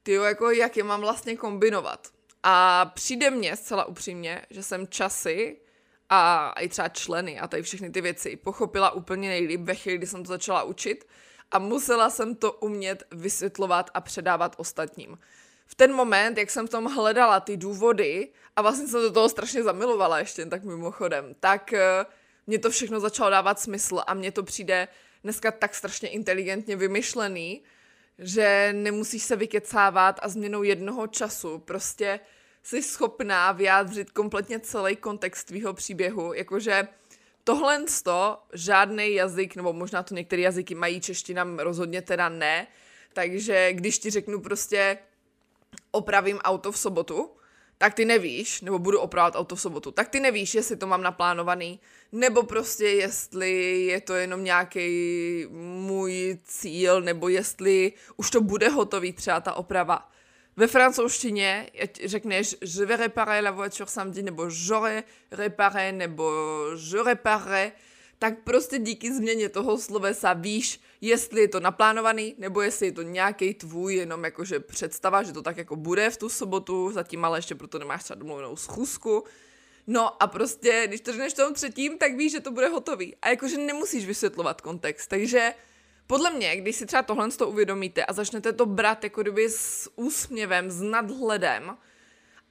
ty 0.03 0.13
jako 0.13 0.51
jak 0.51 0.77
je 0.77 0.85
mám 0.85 1.01
vlastně 1.01 1.37
kombinovat. 1.37 2.09
A 2.43 2.85
přijde 2.95 3.31
mně 3.31 3.57
zcela 3.57 3.85
upřímně, 3.85 4.47
že 4.51 4.63
jsem 4.63 4.89
časy 4.89 5.61
a 6.09 6.53
i 6.61 6.69
třeba 6.69 6.89
členy 6.89 7.41
a 7.41 7.49
tady 7.49 7.63
všechny 7.63 7.91
ty 7.91 8.01
věci 8.01 8.37
pochopila 8.37 8.91
úplně 8.91 9.29
nejlíp 9.29 9.61
ve 9.61 9.75
chvíli, 9.75 9.99
kdy 9.99 10.07
jsem 10.07 10.25
to 10.25 10.29
začala 10.29 10.63
učit 10.63 11.09
a 11.51 11.59
musela 11.59 12.11
jsem 12.11 12.35
to 12.35 12.53
umět 12.53 13.03
vysvětlovat 13.11 13.91
a 13.95 14.01
předávat 14.01 14.55
ostatním. 14.59 15.19
V 15.71 15.75
ten 15.75 15.93
moment, 15.93 16.39
jak 16.39 16.51
jsem 16.51 16.67
v 16.67 16.71
tom 16.71 16.85
hledala 16.85 17.41
ty 17.41 17.57
důvody 17.57 18.29
a 18.57 18.63
vlastně 18.63 18.89
jsem 18.89 19.03
do 19.03 19.13
toho 19.13 19.29
strašně 19.29 19.63
zamilovala 19.63 20.19
ještě 20.19 20.47
tak 20.47 20.65
mimochodem, 20.65 21.35
tak 21.41 21.71
uh, 21.73 22.13
mě 22.47 22.59
to 22.59 22.71
všechno 22.71 23.01
začalo 23.01 23.31
dávat 23.31 23.61
smysl 23.61 24.03
a 24.07 24.15
mně 24.15 24.33
to 24.33 24.43
přijde 24.43 24.89
dneska 25.25 25.51
tak 25.51 25.75
strašně 25.75 26.09
inteligentně 26.09 26.77
vymyšlený, 26.77 27.63
že 28.19 28.73
nemusíš 28.73 29.23
se 29.23 29.37
vykecávat 29.37 30.21
a 30.23 30.29
změnou 30.29 30.63
jednoho 30.63 31.07
času. 31.07 31.59
Prostě 31.59 32.21
jsi 32.63 32.83
schopná 32.83 33.53
vyjádřit 33.53 34.11
kompletně 34.11 34.61
celý 34.61 34.97
kontext 34.97 35.47
tvýho 35.47 35.75
příběhu, 35.75 36.33
jakože 36.33 36.89
tohle 37.45 37.85
to 38.03 38.43
žádný 38.53 39.15
jazyk, 39.15 39.57
nebo 39.57 39.73
možná 39.73 40.03
to 40.03 40.15
některé 40.15 40.43
jazyky 40.43 40.75
mají, 40.75 41.01
čeština 41.01 41.47
rozhodně 41.59 42.03
teda 42.03 42.29
ne, 42.29 42.67
takže 43.13 43.73
když 43.73 43.99
ti 43.99 44.11
řeknu 44.11 44.41
prostě 44.41 44.99
opravím 45.91 46.39
auto 46.39 46.73
v 46.73 46.79
sobotu, 46.79 47.31
tak 47.79 47.95
ty 47.95 48.05
nevíš, 48.05 48.61
nebo 48.61 48.79
budu 48.79 49.01
opravovat 49.01 49.37
auto 49.37 49.57
v 49.57 49.61
sobotu, 49.61 49.91
tak 49.91 50.09
ty 50.09 50.21
nevíš, 50.21 50.55
jestli 50.55 50.77
to 50.77 50.87
mám 50.87 51.03
naplánovaný, 51.03 51.81
nebo 52.13 52.43
prostě 52.43 52.85
jestli 52.85 53.83
je 53.83 54.01
to 54.01 54.15
jenom 54.15 54.45
nějaký 54.45 55.47
můj 55.81 56.39
cíl, 56.45 57.01
nebo 57.01 57.29
jestli 57.29 57.93
už 58.17 58.31
to 58.31 58.41
bude 58.41 58.69
hotový 58.69 59.13
třeba 59.13 59.41
ta 59.41 59.53
oprava. 59.53 60.11
Ve 60.57 60.67
francouzštině 60.67 61.71
řekneš 62.05 62.57
je 62.79 62.87
vais 62.87 63.01
réparer 63.01 63.45
la 63.45 63.51
voiture 63.51 63.91
samedi, 63.91 64.23
nebo 64.23 64.47
j'aurai 64.47 65.03
réparé, 65.31 65.93
nebo 65.93 66.33
je 66.97 67.03
réparerai, 67.03 67.73
tak 68.19 68.45
prostě 68.45 68.79
díky 68.79 69.15
změně 69.15 69.49
toho 69.49 69.79
slovesa 69.79 70.33
víš, 70.33 70.81
jestli 71.01 71.41
je 71.41 71.49
to 71.49 71.61
naplánovaný, 71.61 72.35
nebo 72.39 72.61
jestli 72.61 72.87
je 72.87 72.93
to 72.93 73.03
nějaký 73.03 73.55
tvůj 73.55 73.95
jenom 73.95 74.25
jakože 74.25 74.61
představa, 74.61 75.23
že 75.23 75.33
to 75.33 75.43
tak 75.43 75.57
jako 75.57 75.77
bude 75.77 76.11
v 76.11 76.17
tu 76.17 76.29
sobotu, 76.29 76.93
zatím 76.93 77.25
ale 77.25 77.39
ještě 77.39 77.55
proto 77.55 77.79
nemáš 77.79 78.05
třeba 78.05 78.19
domluvenou 78.19 78.57
schůzku. 78.57 79.25
No 79.87 80.23
a 80.23 80.27
prostě, 80.27 80.85
když 80.87 81.01
to 81.01 81.13
řekneš 81.13 81.33
tomu 81.33 81.55
třetím, 81.55 81.99
tak 81.99 82.17
víš, 82.17 82.33
že 82.33 82.41
to 82.41 82.51
bude 82.51 82.69
hotový. 82.69 83.17
A 83.23 83.29
jakože 83.29 83.59
nemusíš 83.59 84.07
vysvětlovat 84.07 84.61
kontext. 84.61 85.11
Takže 85.11 85.55
podle 86.07 86.31
mě, 86.31 86.57
když 86.57 86.77
si 86.77 86.87
třeba 86.87 87.03
tohle 87.03 87.31
to 87.31 87.49
uvědomíte 87.49 88.05
a 88.05 88.13
začnete 88.13 88.53
to 88.53 88.67
brát 88.67 89.05
jako 89.05 89.23
kdyby 89.23 89.49
s 89.51 89.91
úsměvem, 89.97 90.71
s 90.71 90.81
nadhledem 90.83 91.77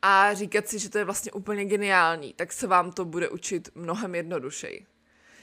a 0.02 0.34
říkat 0.34 0.68
si, 0.68 0.80
že 0.80 0.90
to 0.90 0.98
je 0.98 1.04
vlastně 1.04 1.32
úplně 1.32 1.66
geniální, 1.66 2.34
tak 2.34 2.54
se 2.54 2.68
vám 2.68 2.92
to 2.92 3.06
bude 3.06 3.30
učit 3.30 3.70
mnohem 3.76 4.16
jednodušeji. 4.16 4.86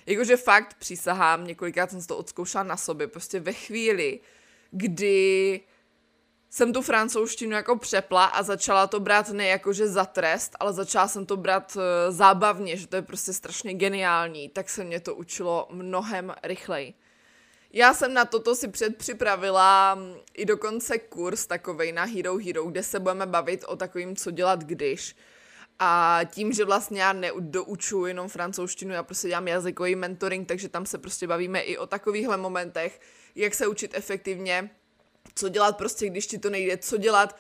Jakože 0.07 0.37
fakt 0.37 0.75
přísahám, 0.79 1.47
několikrát 1.47 1.91
jsem 1.91 2.03
to 2.03 2.17
odzkoušela 2.17 2.65
na 2.65 2.77
sobě, 2.77 3.07
prostě 3.07 3.41
ve 3.41 3.53
chvíli, 3.53 4.21
kdy 4.71 5.61
jsem 6.51 6.73
tu 6.73 6.83
francouzštinu 6.83 7.53
jako 7.53 7.79
přepla 7.79 8.25
a 8.25 8.43
začala 8.43 8.87
to 8.87 9.01
brát 9.01 9.29
ne 9.29 9.47
jakože 9.47 9.89
za 9.89 10.05
trest, 10.05 10.57
ale 10.61 10.73
začala 10.73 11.09
jsem 11.09 11.27
to 11.27 11.37
brát 11.37 11.77
uh, 11.77 11.83
zábavně, 12.09 12.77
že 12.77 12.87
to 12.87 12.97
je 12.97 13.03
prostě 13.03 13.33
strašně 13.33 13.75
geniální, 13.75 14.49
tak 14.49 14.71
se 14.71 14.85
mě 14.85 15.01
to 15.01 15.15
učilo 15.15 15.69
mnohem 15.71 16.35
rychleji. 16.43 16.95
Já 17.73 17.95
jsem 17.95 18.15
na 18.15 18.25
toto 18.25 18.55
si 18.55 18.69
předpřipravila 18.69 19.95
mm, 19.95 20.15
i 20.35 20.45
dokonce 20.45 20.99
kurz 20.99 21.47
takovej 21.47 21.93
na 21.93 22.05
Hero 22.05 22.37
Hero, 22.37 22.65
kde 22.65 22.83
se 22.83 23.01
budeme 23.01 23.27
bavit 23.27 23.65
o 23.65 23.77
takovým, 23.77 24.17
co 24.17 24.31
dělat 24.31 24.65
když. 24.65 25.17
A 25.79 26.21
tím, 26.31 26.53
že 26.53 26.65
vlastně 26.65 27.03
já 27.03 27.13
nedoučuji 27.13 28.07
jenom 28.07 28.29
francouzštinu, 28.29 28.95
já 28.95 29.03
prostě 29.03 29.29
dělám 29.29 29.49
jazykový 29.49 29.95
mentoring, 29.95 30.49
takže 30.49 30.69
tam 30.69 30.87
se 30.87 30.99
prostě 30.99 31.27
bavíme 31.27 31.61
i 31.61 31.79
o 31.79 31.87
takovýchhle 31.87 32.37
momentech, 32.37 33.01
jak 33.35 33.55
se 33.55 33.67
učit 33.67 33.91
efektivně, 33.95 34.71
co 35.35 35.49
dělat 35.49 35.77
prostě, 35.77 36.09
když 36.09 36.27
ti 36.27 36.39
to 36.39 36.51
nejde, 36.51 36.77
co 36.77 36.97
dělat, 36.97 37.37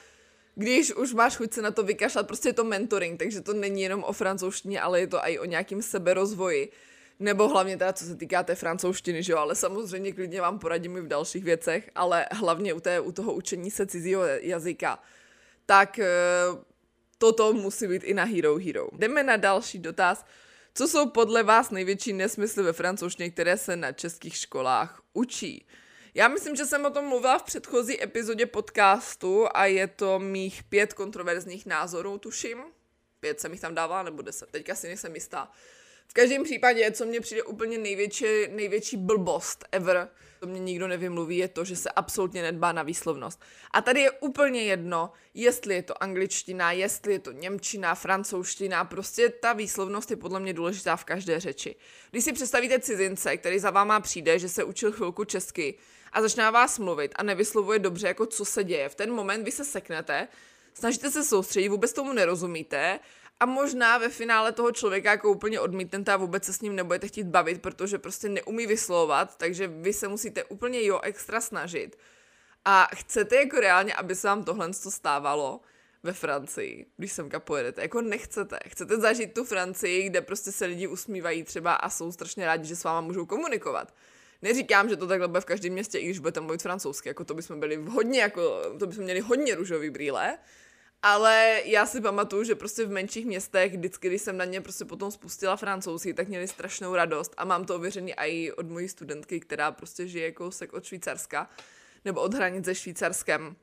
když 0.54 0.94
už 0.94 1.14
máš 1.14 1.36
chuť 1.36 1.52
se 1.52 1.62
na 1.62 1.70
to 1.70 1.82
vykašlat, 1.82 2.26
prostě 2.26 2.48
je 2.48 2.52
to 2.52 2.64
mentoring, 2.64 3.18
takže 3.18 3.40
to 3.40 3.52
není 3.52 3.82
jenom 3.82 4.04
o 4.04 4.12
francouzštině, 4.12 4.80
ale 4.80 5.00
je 5.00 5.06
to 5.06 5.18
i 5.22 5.38
o 5.38 5.44
nějakým 5.44 5.82
seberozvoji. 5.82 6.72
Nebo 7.20 7.48
hlavně 7.48 7.76
teda, 7.76 7.92
co 7.92 8.04
se 8.04 8.16
týká 8.16 8.42
té 8.42 8.54
francouzštiny, 8.54 9.22
že 9.22 9.32
jo, 9.32 9.38
ale 9.38 9.54
samozřejmě 9.54 10.12
klidně 10.12 10.40
vám 10.40 10.58
poradím 10.58 10.96
i 10.96 11.00
v 11.00 11.08
dalších 11.08 11.44
věcech, 11.44 11.90
ale 11.94 12.26
hlavně 12.32 12.74
u, 12.74 12.80
té, 12.80 13.00
u 13.00 13.12
toho 13.12 13.32
učení 13.32 13.70
se 13.70 13.86
cizího 13.86 14.22
jazyka. 14.24 14.98
Tak 15.66 15.98
eh, 15.98 16.06
toto 17.18 17.52
musí 17.52 17.86
být 17.86 18.04
i 18.04 18.14
na 18.14 18.24
Hero 18.24 18.58
Hero. 18.58 18.88
Jdeme 18.92 19.22
na 19.22 19.36
další 19.36 19.78
dotaz. 19.78 20.24
Co 20.74 20.88
jsou 20.88 21.10
podle 21.10 21.42
vás 21.42 21.70
největší 21.70 22.12
nesmysly 22.12 22.62
ve 22.62 22.72
francouzštině, 22.72 23.30
které 23.30 23.58
se 23.58 23.76
na 23.76 23.92
českých 23.92 24.36
školách 24.36 25.02
učí? 25.12 25.66
Já 26.14 26.28
myslím, 26.28 26.56
že 26.56 26.66
jsem 26.66 26.84
o 26.84 26.90
tom 26.90 27.04
mluvila 27.04 27.38
v 27.38 27.42
předchozí 27.42 28.02
epizodě 28.02 28.46
podcastu 28.46 29.46
a 29.54 29.66
je 29.66 29.86
to 29.86 30.18
mých 30.18 30.62
pět 30.62 30.94
kontroverzních 30.94 31.66
názorů, 31.66 32.18
tuším. 32.18 32.58
Pět 33.20 33.40
jsem 33.40 33.52
jich 33.52 33.60
tam 33.60 33.74
dávala, 33.74 34.02
nebo 34.02 34.22
deset, 34.22 34.50
teďka 34.50 34.74
si 34.74 34.86
nejsem 34.86 35.14
jistá. 35.14 35.52
V 36.08 36.12
každém 36.12 36.44
případě, 36.44 36.92
co 36.92 37.06
mně 37.06 37.20
přijde 37.20 37.42
úplně 37.42 37.78
největší, 37.78 38.24
největší 38.48 38.96
blbost 38.96 39.64
ever, 39.72 40.08
to 40.40 40.46
mě 40.46 40.60
nikdo 40.60 40.88
nevymluví, 40.88 41.36
je 41.36 41.48
to, 41.48 41.64
že 41.64 41.76
se 41.76 41.90
absolutně 41.90 42.42
nedbá 42.42 42.72
na 42.72 42.82
výslovnost. 42.82 43.40
A 43.70 43.80
tady 43.80 44.00
je 44.00 44.10
úplně 44.10 44.62
jedno, 44.62 45.12
jestli 45.34 45.74
je 45.74 45.82
to 45.82 46.02
angličtina, 46.02 46.72
jestli 46.72 47.12
je 47.12 47.18
to 47.18 47.32
němčina, 47.32 47.94
francouzština, 47.94 48.84
prostě 48.84 49.28
ta 49.28 49.52
výslovnost 49.52 50.10
je 50.10 50.16
podle 50.16 50.40
mě 50.40 50.52
důležitá 50.52 50.96
v 50.96 51.04
každé 51.04 51.40
řeči. 51.40 51.76
Když 52.10 52.24
si 52.24 52.32
představíte 52.32 52.80
cizince, 52.80 53.36
který 53.36 53.58
za 53.58 53.70
váma 53.70 54.00
přijde, 54.00 54.38
že 54.38 54.48
se 54.48 54.64
učil 54.64 54.92
chvilku 54.92 55.24
česky 55.24 55.74
a 56.12 56.22
začne 56.22 56.50
vás 56.50 56.78
mluvit 56.78 57.12
a 57.16 57.22
nevyslovuje 57.22 57.78
dobře, 57.78 58.06
jako 58.06 58.26
co 58.26 58.44
se 58.44 58.64
děje, 58.64 58.88
v 58.88 58.94
ten 58.94 59.12
moment 59.12 59.44
vy 59.44 59.50
se 59.50 59.64
seknete, 59.64 60.28
snažíte 60.74 61.10
se 61.10 61.24
soustředit, 61.24 61.68
vůbec 61.68 61.92
tomu 61.92 62.12
nerozumíte 62.12 63.00
a 63.40 63.46
možná 63.46 63.98
ve 63.98 64.08
finále 64.08 64.52
toho 64.52 64.72
člověka 64.72 65.10
jako 65.10 65.30
úplně 65.30 65.60
odmítnete 65.60 66.12
a 66.12 66.16
vůbec 66.16 66.44
se 66.44 66.52
s 66.52 66.60
ním 66.60 66.76
nebudete 66.76 67.08
chtít 67.08 67.26
bavit, 67.26 67.62
protože 67.62 67.98
prostě 67.98 68.28
neumí 68.28 68.66
vyslovovat, 68.66 69.36
takže 69.36 69.66
vy 69.66 69.92
se 69.92 70.08
musíte 70.08 70.44
úplně 70.44 70.84
jo 70.84 71.00
extra 71.02 71.40
snažit. 71.40 71.98
A 72.64 72.88
chcete 72.94 73.36
jako 73.36 73.60
reálně, 73.60 73.94
aby 73.94 74.14
se 74.14 74.28
vám 74.28 74.44
tohle 74.44 74.72
stávalo 74.72 75.60
ve 76.02 76.12
Francii, 76.12 76.86
když 76.96 77.12
sem 77.12 77.30
pojedete. 77.38 77.82
Jako 77.82 78.00
nechcete. 78.00 78.58
Chcete 78.66 78.96
zažít 78.96 79.34
tu 79.34 79.44
Francii, 79.44 80.02
kde 80.02 80.20
prostě 80.20 80.52
se 80.52 80.66
lidi 80.66 80.86
usmívají 80.86 81.42
třeba 81.42 81.74
a 81.74 81.90
jsou 81.90 82.12
strašně 82.12 82.46
rádi, 82.46 82.68
že 82.68 82.76
s 82.76 82.84
váma 82.84 83.00
můžou 83.00 83.26
komunikovat. 83.26 83.94
Neříkám, 84.42 84.88
že 84.88 84.96
to 84.96 85.06
takhle 85.06 85.28
bude 85.28 85.40
v 85.40 85.44
každém 85.44 85.72
městě, 85.72 85.98
i 85.98 86.04
když 86.04 86.18
budete 86.18 86.40
mluvit 86.40 86.62
francouzsky, 86.62 87.08
jako 87.08 87.24
to 87.24 87.34
bychom 87.34 87.60
byli 87.60 87.76
hodně, 87.76 88.20
jako, 88.20 88.62
to 88.78 88.86
bychom 88.86 89.04
měli 89.04 89.20
hodně 89.20 89.54
růžový 89.54 89.90
brýle, 89.90 90.38
ale 91.02 91.62
já 91.64 91.86
si 91.86 92.00
pamatuju, 92.00 92.44
že 92.44 92.54
prostě 92.54 92.84
v 92.84 92.90
menších 92.90 93.26
městech, 93.26 93.72
vždycky, 93.72 94.08
když 94.08 94.22
jsem 94.22 94.36
na 94.36 94.44
ně 94.44 94.60
prostě 94.60 94.84
potom 94.84 95.10
spustila 95.10 95.56
francouzsky, 95.56 96.14
tak 96.14 96.28
měli 96.28 96.48
strašnou 96.48 96.94
radost 96.94 97.34
a 97.36 97.44
mám 97.44 97.64
to 97.64 97.76
ověřený 97.76 98.14
i 98.16 98.52
od 98.52 98.68
mojí 98.68 98.88
studentky, 98.88 99.40
která 99.40 99.72
prostě 99.72 100.08
žije 100.08 100.32
kousek 100.32 100.72
od 100.72 100.84
Švýcarska 100.84 101.50
nebo 102.04 102.20
od 102.20 102.34
hranice 102.34 102.74
Švýcarskem 102.74 103.56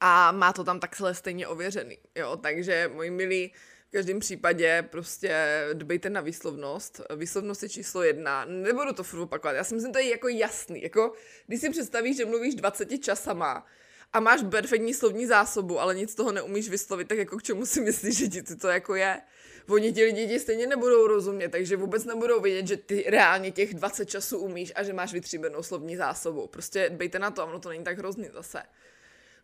a 0.00 0.32
má 0.32 0.52
to 0.52 0.64
tam 0.64 0.80
takhle 0.80 1.14
stejně 1.14 1.48
ověřený, 1.48 1.98
jo, 2.14 2.36
takže 2.36 2.90
moji 2.94 3.10
milí, 3.10 3.52
v 3.88 3.90
každém 3.90 4.20
případě 4.20 4.88
prostě 4.90 5.64
dbejte 5.72 6.10
na 6.10 6.20
výslovnost. 6.20 7.00
Výslovnost 7.16 7.62
je 7.62 7.68
číslo 7.68 8.02
jedna. 8.02 8.44
Nebudu 8.44 8.92
to 8.92 9.02
furt 9.02 9.20
opakovat. 9.20 9.52
Já 9.52 9.64
si 9.64 9.74
myslím, 9.74 9.92
to 9.92 9.98
je 9.98 10.10
jako 10.10 10.28
jasný. 10.28 10.82
Jako, 10.82 11.12
když 11.46 11.60
si 11.60 11.70
představíš, 11.70 12.16
že 12.16 12.24
mluvíš 12.24 12.54
20 12.54 12.98
časama, 12.98 13.66
a 14.12 14.20
máš 14.20 14.40
perfektní 14.50 14.94
slovní 14.94 15.26
zásobu, 15.26 15.80
ale 15.80 15.94
nic 15.94 16.14
toho 16.14 16.32
neumíš 16.32 16.68
vyslovit, 16.68 17.08
tak 17.08 17.18
jako 17.18 17.36
k 17.36 17.42
čemu 17.42 17.66
si 17.66 17.80
myslíš, 17.88 18.16
že 18.16 18.28
ti 18.28 18.42
to 18.42 18.68
jako 18.68 18.94
je? 18.94 19.20
Oni 19.68 19.92
ti 19.92 20.04
lidi 20.04 20.40
stejně 20.40 20.66
nebudou 20.66 21.06
rozumět, 21.06 21.48
takže 21.48 21.76
vůbec 21.76 22.04
nebudou 22.04 22.40
vědět, 22.40 22.66
že 22.66 22.76
ty 22.76 23.04
reálně 23.08 23.50
těch 23.50 23.74
20 23.74 24.06
časů 24.06 24.38
umíš 24.38 24.72
a 24.74 24.82
že 24.82 24.92
máš 24.92 25.12
vytříbenou 25.12 25.62
slovní 25.62 25.96
zásobu. 25.96 26.46
Prostě 26.46 26.90
dbejte 26.90 27.18
na 27.18 27.30
to, 27.30 27.46
ono 27.46 27.58
to 27.60 27.68
není 27.68 27.84
tak 27.84 27.98
hrozný 27.98 28.28
zase. 28.32 28.62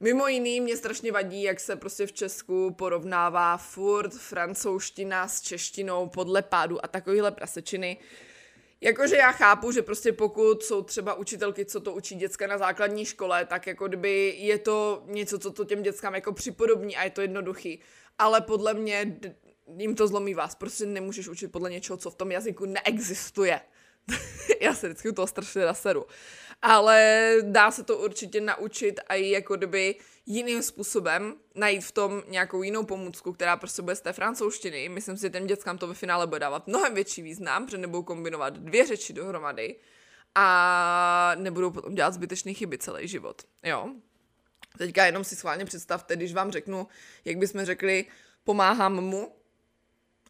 Mimo 0.00 0.28
jiný 0.28 0.60
mě 0.60 0.76
strašně 0.76 1.12
vadí, 1.12 1.42
jak 1.42 1.60
se 1.60 1.76
prostě 1.76 2.06
v 2.06 2.12
Česku 2.12 2.70
porovnává 2.70 3.56
furt 3.56 4.14
francouzština 4.14 5.28
s 5.28 5.40
češtinou 5.40 6.08
podle 6.08 6.42
pádu 6.42 6.84
a 6.84 6.88
takovýhle 6.88 7.30
prasečiny. 7.30 7.98
Jakože 8.80 9.16
já 9.16 9.32
chápu, 9.32 9.72
že 9.72 9.82
prostě 9.82 10.12
pokud 10.12 10.62
jsou 10.62 10.82
třeba 10.82 11.14
učitelky, 11.14 11.64
co 11.64 11.80
to 11.80 11.92
učí 11.92 12.14
děcka 12.14 12.46
na 12.46 12.58
základní 12.58 13.04
škole, 13.04 13.46
tak 13.46 13.66
jako 13.66 13.88
kdyby 13.88 14.34
je 14.38 14.58
to 14.58 15.02
něco, 15.06 15.38
co 15.38 15.50
to 15.50 15.64
těm 15.64 15.82
dětskám 15.82 16.14
jako 16.14 16.32
připodobní 16.32 16.96
a 16.96 17.04
je 17.04 17.10
to 17.10 17.20
jednoduchý. 17.20 17.80
Ale 18.18 18.40
podle 18.40 18.74
mě 18.74 19.18
jim 19.76 19.94
to 19.94 20.06
zlomí 20.06 20.34
vás. 20.34 20.54
Prostě 20.54 20.86
nemůžeš 20.86 21.28
učit 21.28 21.52
podle 21.52 21.70
něčeho, 21.70 21.96
co 21.96 22.10
v 22.10 22.14
tom 22.14 22.32
jazyku 22.32 22.66
neexistuje. 22.66 23.60
já 24.60 24.74
se 24.74 24.88
vždycky 24.88 25.08
u 25.08 25.12
toho 25.12 25.26
strašně 25.26 25.64
naseru. 25.64 26.06
Ale 26.62 27.36
dá 27.42 27.70
se 27.70 27.84
to 27.84 27.98
určitě 27.98 28.40
naučit 28.40 29.00
a 29.06 29.14
i 29.14 29.30
jako 29.30 29.56
kdyby 29.56 29.94
jiným 30.26 30.62
způsobem 30.62 31.34
najít 31.54 31.84
v 31.84 31.92
tom 31.92 32.22
nějakou 32.28 32.62
jinou 32.62 32.84
pomůcku, 32.84 33.32
která 33.32 33.56
prostě 33.56 33.82
bude 33.82 33.96
z 33.96 34.00
té 34.00 34.12
francouzštiny. 34.12 34.88
Myslím 34.88 35.16
si, 35.16 35.22
že 35.22 35.30
těm 35.30 35.46
dětskám 35.46 35.78
to 35.78 35.86
ve 35.86 35.94
finále 35.94 36.26
bude 36.26 36.38
dávat 36.38 36.66
mnohem 36.66 36.94
větší 36.94 37.22
význam, 37.22 37.64
protože 37.64 37.78
nebudou 37.78 38.02
kombinovat 38.02 38.54
dvě 38.56 38.86
řeči 38.86 39.12
dohromady 39.12 39.76
a 40.34 41.34
nebudou 41.38 41.70
potom 41.70 41.94
dělat 41.94 42.14
zbytečné 42.14 42.54
chyby 42.54 42.78
celý 42.78 43.08
život. 43.08 43.42
Jo? 43.62 43.94
Teďka 44.78 45.06
jenom 45.06 45.24
si 45.24 45.36
schválně 45.36 45.64
představte, 45.64 46.16
když 46.16 46.32
vám 46.34 46.50
řeknu, 46.50 46.88
jak 47.24 47.36
bychom 47.36 47.64
řekli, 47.64 48.06
pomáhám 48.44 49.00
mu, 49.00 49.36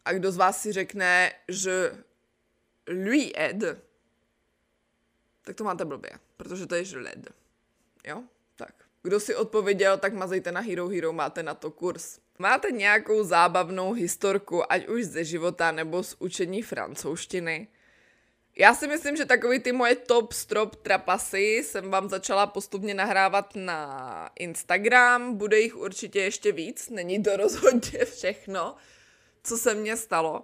a 0.05 0.13
kdo 0.13 0.31
z 0.31 0.37
vás 0.37 0.61
si 0.61 0.71
řekne, 0.71 1.31
že 1.47 2.03
lui 2.87 3.35
aide, 3.35 3.81
tak 5.41 5.55
to 5.55 5.63
máte 5.63 5.85
blbě, 5.85 6.11
protože 6.37 6.65
to 6.65 6.75
je 6.75 6.85
je. 6.85 7.29
Jo? 8.07 8.23
Kdo 9.05 9.19
si 9.19 9.35
odpověděl, 9.35 9.97
tak 9.97 10.13
mazejte 10.13 10.51
na 10.51 10.61
Hero 10.61 10.87
Hero, 10.87 11.13
máte 11.13 11.43
na 11.43 11.53
to 11.53 11.71
kurz. 11.71 12.19
Máte 12.39 12.71
nějakou 12.71 13.23
zábavnou 13.23 13.93
historku, 13.93 14.71
ať 14.71 14.87
už 14.87 15.03
ze 15.03 15.23
života 15.23 15.71
nebo 15.71 16.03
z 16.03 16.15
učení 16.19 16.61
francouzštiny? 16.61 17.67
Já 18.57 18.75
si 18.75 18.87
myslím, 18.87 19.15
že 19.15 19.25
takový 19.25 19.59
ty 19.59 19.71
moje 19.71 19.95
top 19.95 20.33
strop 20.33 20.75
trapasy 20.75 21.63
jsem 21.63 21.91
vám 21.91 22.09
začala 22.09 22.47
postupně 22.47 22.93
nahrávat 22.93 23.55
na 23.55 24.29
Instagram, 24.39 25.37
bude 25.37 25.59
jich 25.59 25.75
určitě 25.75 26.21
ještě 26.21 26.51
víc, 26.51 26.89
není 26.89 27.23
to 27.23 27.37
rozhodně 27.37 28.05
všechno, 28.05 28.75
co 29.43 29.57
se 29.57 29.75
mně 29.75 29.97
stalo. 29.97 30.43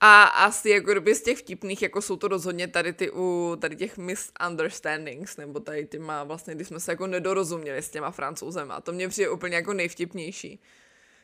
A 0.00 0.22
asi 0.22 0.70
jako 0.70 0.92
kdyby 0.92 1.14
z 1.14 1.22
těch 1.22 1.38
vtipných, 1.38 1.82
jako 1.82 2.02
jsou 2.02 2.16
to 2.16 2.28
rozhodně 2.28 2.68
tady 2.68 2.92
ty 2.92 3.10
u 3.10 3.56
tady 3.60 3.76
těch 3.76 3.98
misunderstandings, 3.98 5.36
nebo 5.36 5.60
tady 5.60 5.86
ty 5.86 5.98
má 5.98 6.24
vlastně, 6.24 6.54
kdy 6.54 6.64
jsme 6.64 6.80
se 6.80 6.92
jako 6.92 7.06
nedorozuměli 7.06 7.78
s 7.78 7.90
těma 7.90 8.10
francouzem 8.10 8.70
a 8.70 8.80
to 8.80 8.92
mě 8.92 9.08
přijde 9.08 9.30
úplně 9.30 9.56
jako 9.56 9.72
nejvtipnější. 9.72 10.60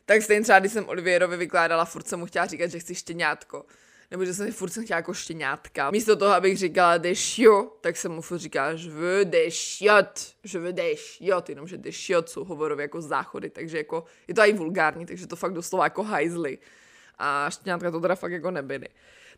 Tak 0.06 0.22
stejně 0.22 0.42
třeba, 0.42 0.58
když 0.58 0.72
jsem 0.72 0.88
Olivierovi 0.88 1.36
vykládala, 1.36 1.84
furt 1.84 2.08
jsem 2.08 2.18
mu 2.18 2.26
chtěla 2.26 2.46
říkat, 2.46 2.66
že 2.66 2.78
chci 2.78 2.94
štěňátko. 2.94 3.64
Nebo 4.10 4.24
že 4.24 4.34
jsem 4.34 4.52
furt 4.52 4.70
jsem 4.70 4.84
chtěla 4.84 4.96
jako 4.96 5.14
štěňátka. 5.14 5.90
Místo 5.90 6.16
toho, 6.16 6.34
abych 6.34 6.58
říkala 6.58 6.98
chiots, 7.14 7.72
tak 7.80 7.96
jsem 7.96 8.12
mu 8.12 8.22
furt 8.22 8.38
říkala, 8.38 8.72
des 9.24 9.54
chiots, 9.54 10.34
je 10.54 10.60
veux 10.60 10.74
des 10.74 11.00
chiots, 11.00 11.48
jenomže 11.48 11.78
des 11.78 11.96
chiots 11.96 12.32
jsou 12.32 12.44
hovorově 12.44 12.84
jako 12.84 13.00
záchody, 13.00 13.50
takže 13.50 13.76
jako, 13.76 14.04
je 14.28 14.34
to 14.34 14.42
i 14.42 14.52
vulgární, 14.52 15.06
takže 15.06 15.26
to 15.26 15.36
fakt 15.36 15.52
doslova 15.52 15.84
jako 15.84 16.02
hajzly 16.02 16.58
a 17.18 17.50
štěňátka 17.50 17.90
to 17.90 18.00
teda 18.00 18.14
fakt 18.14 18.32
jako 18.32 18.50
nebyly. 18.50 18.88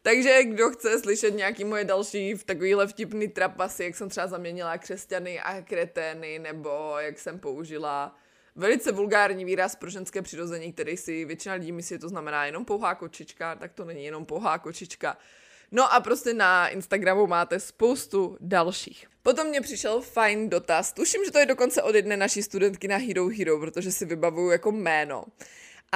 Takže 0.02 0.44
kdo 0.44 0.70
chce 0.70 1.00
slyšet 1.00 1.30
nějaký 1.30 1.64
moje 1.64 1.84
další 1.84 2.34
v 2.34 2.44
takovýhle 2.44 2.86
vtipný 2.86 3.28
trapasy, 3.28 3.84
jak 3.84 3.96
jsem 3.96 4.08
třeba 4.08 4.26
zaměnila 4.26 4.78
křesťany 4.78 5.40
a 5.40 5.62
kretény, 5.62 6.38
nebo 6.38 6.94
jak 6.98 7.18
jsem 7.18 7.38
použila 7.38 8.16
velice 8.56 8.92
vulgární 8.92 9.44
výraz 9.44 9.76
pro 9.76 9.90
ženské 9.90 10.22
přirození, 10.22 10.72
který 10.72 10.96
si 10.96 11.24
většina 11.24 11.54
lidí 11.54 11.72
myslí, 11.72 11.94
že 11.94 11.98
to 11.98 12.08
znamená 12.08 12.46
jenom 12.46 12.64
pouhá 12.64 12.94
kočička, 12.94 13.54
tak 13.54 13.72
to 13.72 13.84
není 13.84 14.04
jenom 14.04 14.26
pouhá 14.26 14.58
kočička. 14.58 15.16
No 15.72 15.92
a 15.92 16.00
prostě 16.00 16.34
na 16.34 16.68
Instagramu 16.68 17.26
máte 17.26 17.60
spoustu 17.60 18.36
dalších. 18.40 19.06
Potom 19.22 19.46
mě 19.46 19.60
přišel 19.60 20.00
fajn 20.00 20.50
dotaz, 20.50 20.92
tuším, 20.92 21.24
že 21.24 21.30
to 21.30 21.38
je 21.38 21.46
dokonce 21.46 21.82
od 21.82 21.94
jedné 21.94 22.16
naší 22.16 22.42
studentky 22.42 22.88
na 22.88 22.96
Hero 22.96 23.28
Hero, 23.28 23.58
protože 23.58 23.92
si 23.92 24.04
vybavuju 24.04 24.50
jako 24.50 24.72
jméno. 24.72 25.24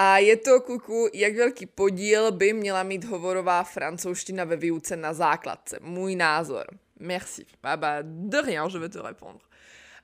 A 0.01 0.19
je 0.19 0.37
to, 0.37 0.61
kuku, 0.61 1.09
jak 1.13 1.37
velký 1.37 1.67
podíl 1.67 2.33
by 2.33 2.53
měla 2.53 2.83
mít 2.83 3.05
hovorová 3.05 3.65
francouzština 3.65 4.45
ve 4.45 4.57
výuce 4.57 4.97
na 4.97 5.13
základce. 5.13 5.79
Můj 5.81 6.17
názor. 6.17 6.67
Merci. 7.01 7.47
Baba, 7.63 7.97
de 8.03 8.43
rien, 8.43 8.69
je 8.73 8.79
vais 8.79 8.93
te 8.93 9.03
répondre. 9.03 9.43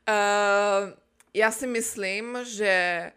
Uh, 0.08 0.92
já 1.34 1.50
si 1.50 1.66
myslím, 1.66 2.38
že 2.44 3.12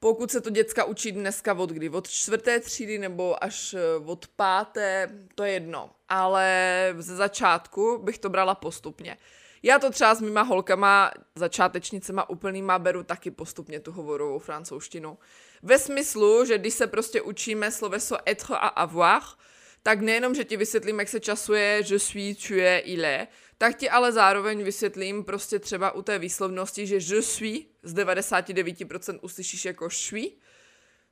pokud 0.00 0.30
se 0.30 0.40
to 0.40 0.50
děcka 0.50 0.84
učí 0.84 1.12
dneska 1.12 1.54
od 1.54 1.70
kdy, 1.70 1.88
od 1.88 2.08
čtvrté 2.08 2.60
třídy 2.60 2.98
nebo 2.98 3.44
až 3.44 3.74
eh, 3.74 3.80
od 4.04 4.28
páté, 4.28 5.10
to 5.34 5.44
je 5.44 5.52
jedno. 5.52 5.90
Ale 6.08 6.94
ze 6.98 7.16
začátku 7.16 7.98
bych 7.98 8.18
to 8.18 8.28
brala 8.28 8.54
postupně. 8.54 9.16
Já 9.62 9.78
to 9.78 9.90
třeba 9.90 10.14
s 10.14 10.20
mýma 10.20 10.42
holkama, 10.42 11.10
začátečnicema 11.34 12.30
úplnýma 12.30 12.78
beru 12.78 13.02
taky 13.02 13.30
postupně 13.30 13.80
tu 13.80 13.92
hovorovou 13.92 14.38
francouzštinu. 14.38 15.18
Ve 15.66 15.78
smyslu, 15.78 16.44
že 16.44 16.58
když 16.58 16.74
se 16.74 16.86
prostě 16.86 17.22
učíme 17.22 17.70
sloveso 17.70 18.16
être 18.28 18.56
a 18.58 18.68
avoir, 18.68 19.22
tak 19.82 20.00
nejenom, 20.00 20.34
že 20.34 20.44
ti 20.44 20.56
vysvětlím, 20.56 20.98
jak 20.98 21.08
se 21.08 21.20
časuje 21.20 21.82
je 21.90 21.98
suis, 21.98 22.38
tu 22.48 22.54
es, 22.54 22.82
il 22.84 23.04
est, 23.04 23.28
tak 23.58 23.76
ti 23.76 23.90
ale 23.90 24.12
zároveň 24.12 24.64
vysvětlím 24.64 25.24
prostě 25.24 25.58
třeba 25.58 25.90
u 25.90 26.02
té 26.02 26.18
výslovnosti, 26.18 26.86
že 26.86 26.94
je 26.94 27.22
suis 27.22 27.66
z 27.82 27.94
99% 27.94 29.18
uslyšíš 29.22 29.64
jako 29.64 29.90
suis. 29.90 30.32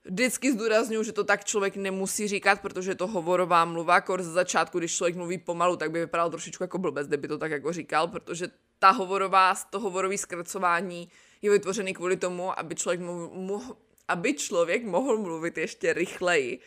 Vždycky 0.04 0.52
zdůraznuju, 0.52 1.02
že 1.02 1.12
to 1.12 1.24
tak 1.24 1.44
člověk 1.44 1.76
nemusí 1.76 2.28
říkat, 2.28 2.60
protože 2.60 2.90
je 2.90 2.94
to 2.94 3.06
hovorová 3.06 3.64
mluva, 3.64 4.00
kor 4.00 4.22
ze 4.22 4.32
začátku, 4.32 4.78
když 4.78 4.96
člověk 4.96 5.16
mluví 5.16 5.38
pomalu, 5.38 5.76
tak 5.76 5.90
by 5.90 6.00
vypadal 6.00 6.30
trošičku 6.30 6.64
jako 6.64 6.78
blbec, 6.78 7.08
kdyby 7.08 7.28
to 7.28 7.38
tak 7.38 7.50
jako 7.50 7.72
říkal, 7.72 8.08
protože 8.08 8.48
ta 8.78 8.90
hovorová, 8.90 9.54
to 9.70 9.80
hovorový 9.80 10.18
zkracování 10.18 11.08
je 11.42 11.50
vytvořený 11.50 11.94
kvůli 11.94 12.16
tomu, 12.16 12.58
aby 12.58 12.74
člověk 12.74 13.00
mohl, 13.00 13.76
aby 14.08 14.34
člověk 14.34 14.84
mohl 14.84 15.18
mluvit 15.18 15.58
ještě 15.58 15.92
rychleji. 15.92 16.60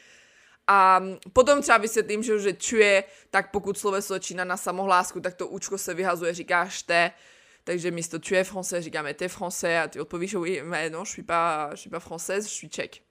A 0.67 1.03
potom 1.33 1.61
třeba 1.61 1.77
vysvětlím, 1.77 2.23
že, 2.23 2.39
že 2.39 2.53
čuje, 2.53 3.03
tak 3.29 3.51
pokud 3.51 3.77
sloveso 3.77 4.13
začíná 4.13 4.43
na 4.43 4.57
samohlásku, 4.57 5.19
tak 5.19 5.35
to 5.35 5.47
účko 5.47 5.77
se 5.77 5.93
vyhazuje, 5.93 6.33
říkáš 6.33 6.83
te, 6.83 7.11
takže 7.63 7.91
místo 7.91 8.19
tu 8.19 8.35
es 8.35 8.51
français, 8.51 8.81
říkáme 8.81 9.13
ty 9.13 9.27
français 9.27 9.83
a 9.83 9.87
ty 9.87 9.99
odpovíš, 9.99 10.33
oui, 10.33 10.61
mais 10.63 10.91
non, 10.91 11.01
je 11.01 11.11
suis 11.11 11.25
pas, 11.25 11.71
je 11.71 11.77
suis 11.77 11.91
pas 11.91 12.03
française, 12.03 12.43
je 12.43 12.69
suis. 12.69 13.01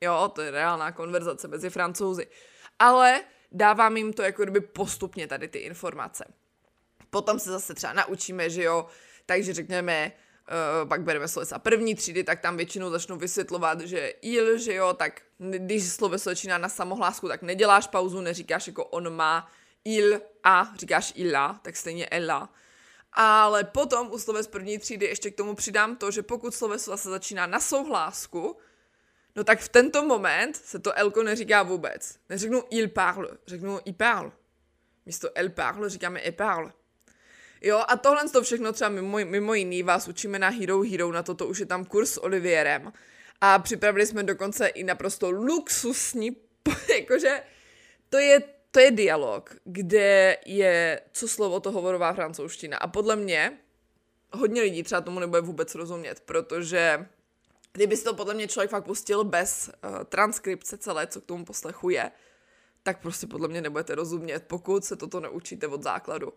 Jo, 0.00 0.30
to 0.34 0.42
je 0.42 0.50
reálná 0.50 0.92
konverzace 0.92 1.48
mezi 1.48 1.70
francouzi. 1.70 2.26
Ale 2.78 3.20
dávám 3.52 3.96
jim 3.96 4.12
to 4.12 4.22
jako 4.22 4.42
kdyby 4.42 4.60
postupně 4.60 5.26
tady 5.26 5.48
ty 5.48 5.58
informace. 5.58 6.24
Potom 7.10 7.38
se 7.38 7.50
zase 7.50 7.74
třeba 7.74 7.92
naučíme, 7.92 8.50
že 8.50 8.62
jo, 8.62 8.86
takže 9.26 9.54
řekněme, 9.54 10.12
uh, 10.14 10.27
pak 10.88 11.02
bereme 11.02 11.28
slovesa 11.28 11.58
první 11.58 11.94
třídy, 11.94 12.24
tak 12.24 12.40
tam 12.40 12.56
většinou 12.56 12.90
začnou 12.90 13.16
vysvětlovat, 13.16 13.80
že 13.80 14.14
il, 14.22 14.58
že 14.58 14.74
jo, 14.74 14.94
tak 14.94 15.22
když 15.38 15.88
sloveso 15.88 16.30
začíná 16.30 16.58
na 16.58 16.68
samohlásku, 16.68 17.28
tak 17.28 17.42
neděláš 17.42 17.86
pauzu, 17.86 18.20
neříkáš 18.20 18.66
jako 18.66 18.84
on 18.84 19.16
má 19.16 19.50
il 19.84 20.20
a, 20.44 20.72
říkáš 20.76 21.12
illa, 21.16 21.60
tak 21.62 21.76
stejně 21.76 22.06
ella. 22.06 22.52
Ale 23.12 23.64
potom 23.64 24.12
u 24.12 24.18
sloves 24.18 24.46
první 24.46 24.78
třídy 24.78 25.06
ještě 25.06 25.30
k 25.30 25.36
tomu 25.36 25.54
přidám 25.54 25.96
to, 25.96 26.10
že 26.10 26.22
pokud 26.22 26.54
sloveso 26.54 26.96
se 26.96 27.10
začíná 27.10 27.46
na 27.46 27.60
souhlásku, 27.60 28.56
no 29.36 29.44
tak 29.44 29.60
v 29.60 29.68
tento 29.68 30.02
moment 30.02 30.56
se 30.56 30.78
to 30.78 30.98
elko 30.98 31.22
neříká 31.22 31.62
vůbec. 31.62 32.18
Neřeknu 32.28 32.62
il 32.70 32.88
parle, 32.88 33.28
řeknu 33.46 33.80
i 33.84 33.92
parle. 33.92 34.32
Místo 35.06 35.28
el 35.34 35.50
parle 35.50 35.90
říkáme 35.90 36.20
e 36.26 36.32
parle. 36.32 36.72
Jo, 37.60 37.82
a 37.88 37.96
tohle 37.96 38.28
to 38.28 38.42
všechno 38.42 38.72
třeba 38.72 38.90
mimo, 38.90 39.18
mimo 39.18 39.54
jiný 39.54 39.82
vás 39.82 40.08
učíme 40.08 40.38
na 40.38 40.48
Hero 40.48 40.82
Hero, 40.82 41.12
na 41.12 41.22
toto 41.22 41.46
už 41.46 41.58
je 41.58 41.66
tam 41.66 41.84
kurz 41.84 42.10
s 42.10 42.22
Olivierem. 42.22 42.92
A 43.40 43.58
připravili 43.58 44.06
jsme 44.06 44.22
dokonce 44.22 44.66
i 44.66 44.84
naprosto 44.84 45.30
luxusní, 45.30 46.36
jakože 46.98 47.42
to 48.08 48.18
je, 48.18 48.42
to 48.70 48.80
je 48.80 48.90
dialog, 48.90 49.56
kde 49.64 50.36
je 50.46 51.00
co 51.12 51.28
slovo 51.28 51.60
to 51.60 51.72
hovorová 51.72 52.12
francouzština. 52.12 52.78
A 52.78 52.86
podle 52.86 53.16
mě 53.16 53.58
hodně 54.32 54.62
lidí 54.62 54.82
třeba 54.82 55.00
tomu 55.00 55.20
nebude 55.20 55.40
vůbec 55.40 55.74
rozumět, 55.74 56.20
protože 56.20 57.06
kdyby 57.72 57.96
si 57.96 58.04
to 58.04 58.14
podle 58.14 58.34
mě 58.34 58.48
člověk 58.48 58.70
fakt 58.70 58.84
pustil 58.84 59.24
bez 59.24 59.70
uh, 59.70 60.04
transkripce 60.04 60.78
celé, 60.78 61.06
co 61.06 61.20
k 61.20 61.24
tomu 61.24 61.44
poslechu 61.44 61.90
je, 61.90 62.10
tak 62.82 63.00
prostě 63.00 63.26
podle 63.26 63.48
mě 63.48 63.60
nebudete 63.60 63.94
rozumět, 63.94 64.44
pokud 64.46 64.84
se 64.84 64.96
toto 64.96 65.20
neučíte 65.20 65.66
od 65.66 65.82
základu. 65.82 66.32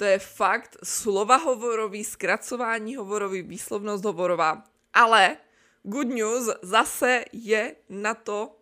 To 0.00 0.04
je 0.04 0.18
fakt 0.18 0.76
slova 0.84 1.36
hovorový, 1.36 2.04
zkracování 2.04 2.96
hovorový, 2.96 3.42
výslovnost 3.42 4.04
hovorová. 4.04 4.64
Ale 4.94 5.36
good 5.82 6.08
news 6.08 6.48
zase 6.62 7.24
je 7.32 7.76
na 7.88 8.14
to 8.14 8.56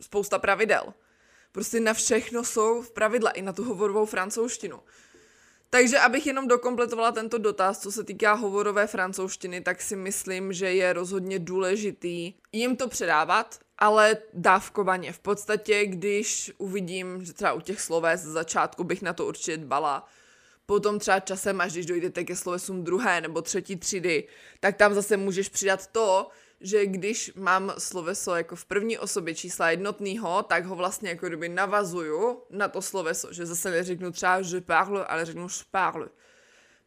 spousta 0.00 0.38
pravidel. 0.38 0.94
Prostě 1.52 1.80
na 1.80 1.94
všechno 1.94 2.44
jsou 2.44 2.82
pravidla, 2.82 3.30
i 3.30 3.42
na 3.42 3.52
tu 3.52 3.64
hovorovou 3.64 4.06
francouzštinu. 4.06 4.80
Takže 5.70 5.98
abych 5.98 6.26
jenom 6.26 6.48
dokompletovala 6.48 7.12
tento 7.12 7.38
dotaz, 7.38 7.78
co 7.78 7.92
se 7.92 8.04
týká 8.04 8.32
hovorové 8.32 8.86
francouzštiny, 8.86 9.60
tak 9.60 9.82
si 9.82 9.96
myslím, 9.96 10.52
že 10.52 10.72
je 10.72 10.92
rozhodně 10.92 11.38
důležitý 11.38 12.34
jim 12.52 12.76
to 12.76 12.88
předávat, 12.88 13.58
ale 13.78 14.16
dávkovaně. 14.34 15.12
V 15.12 15.18
podstatě, 15.18 15.86
když 15.86 16.52
uvidím, 16.58 17.24
že 17.24 17.32
třeba 17.32 17.52
u 17.52 17.60
těch 17.60 17.80
sloves 17.80 18.20
z 18.20 18.32
začátku 18.32 18.84
bych 18.84 19.02
na 19.02 19.12
to 19.12 19.26
určitě 19.26 19.56
dbala, 19.56 20.08
Potom 20.70 20.98
třeba 20.98 21.20
časem, 21.20 21.60
až 21.60 21.72
když 21.72 21.86
dojdete 21.86 22.24
ke 22.24 22.36
slovesům 22.36 22.84
druhé 22.84 23.20
nebo 23.20 23.42
třetí 23.42 23.76
třídy, 23.76 24.28
tak 24.60 24.76
tam 24.76 24.94
zase 24.94 25.16
můžeš 25.16 25.48
přidat 25.48 25.86
to, 25.86 26.28
že 26.60 26.86
když 26.86 27.32
mám 27.34 27.72
sloveso 27.78 28.34
jako 28.34 28.56
v 28.56 28.64
první 28.64 28.98
osobě 28.98 29.34
čísla 29.34 29.70
jednotného, 29.70 30.42
tak 30.42 30.64
ho 30.64 30.76
vlastně 30.76 31.08
jako 31.08 31.26
kdyby 31.26 31.48
navazuju 31.48 32.42
na 32.50 32.68
to 32.68 32.82
sloveso, 32.82 33.32
že 33.32 33.46
zase 33.46 33.70
neřeknu 33.70 34.12
třeba 34.12 34.36
je 34.36 34.60
parle, 34.60 35.04
ale 35.04 35.24
řeknu 35.24 35.42
je 35.42 35.64
parle. 35.70 36.08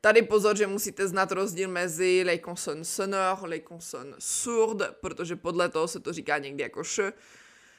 Tady 0.01 0.21
pozor, 0.21 0.57
že 0.57 0.67
musíte 0.67 1.07
znát 1.07 1.31
rozdíl 1.31 1.69
mezi 1.69 2.23
les 2.25 2.39
consonnes 2.45 2.93
sonores, 2.93 3.41
les 3.41 3.61
consonnes 3.67 4.15
sourdes, 4.19 4.89
protože 5.01 5.35
podle 5.35 5.69
toho 5.69 5.87
se 5.87 5.99
to 5.99 6.13
říká 6.13 6.37
někdy 6.37 6.63
jako 6.63 6.83
š, 6.83 7.13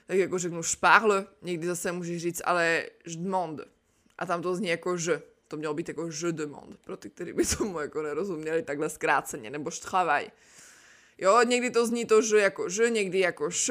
tak 0.07 0.17
jako 0.17 0.39
řeknu 0.39 0.59
je 0.59 0.77
parle, 0.81 1.27
někdy 1.43 1.67
zase 1.67 1.93
můžeš 1.93 2.23
říct 2.23 2.43
ale 2.45 2.67
je 2.67 2.91
demande. 3.07 3.65
A 4.19 4.27
tam 4.27 4.43
to 4.43 4.55
zní 4.55 4.69
jako 4.69 4.97
že 4.97 5.23
to 5.53 5.57
mělo 5.57 5.75
být 5.75 5.89
jako 5.89 6.11
je 6.11 6.33
demande, 6.33 6.77
pro 6.85 6.97
ty, 6.97 7.11
kteří 7.11 7.33
by 7.33 7.45
tomu 7.45 7.81
jako 7.81 8.03
nerozuměli 8.03 8.63
takhle 8.63 8.89
zkráceně, 8.89 9.51
nebo 9.51 9.71
travail. 9.81 10.29
Jo, 11.19 11.43
někdy 11.45 11.71
to 11.71 11.87
zní 11.87 12.07
to 12.07 12.23
že 12.23 12.39
jako 12.39 12.69
že, 12.69 12.91
někdy 12.91 13.19
jako 13.19 13.51
š, 13.51 13.71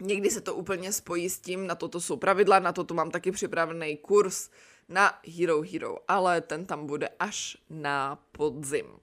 někdy 0.00 0.30
se 0.30 0.40
to 0.40 0.54
úplně 0.54 0.92
spojí 0.92 1.30
s 1.30 1.38
tím, 1.38 1.66
na 1.66 1.74
toto 1.74 2.00
jsou 2.00 2.16
pravidla, 2.16 2.58
na 2.58 2.72
toto 2.72 2.94
mám 2.94 3.10
taky 3.10 3.30
připravený 3.32 3.96
kurz 3.96 4.50
na 4.88 5.20
Hero 5.38 5.62
Hero, 5.62 5.96
ale 6.08 6.40
ten 6.40 6.66
tam 6.66 6.86
bude 6.86 7.08
až 7.18 7.56
na 7.70 8.18
podzim. 8.32 8.86
Uh, 8.86 8.98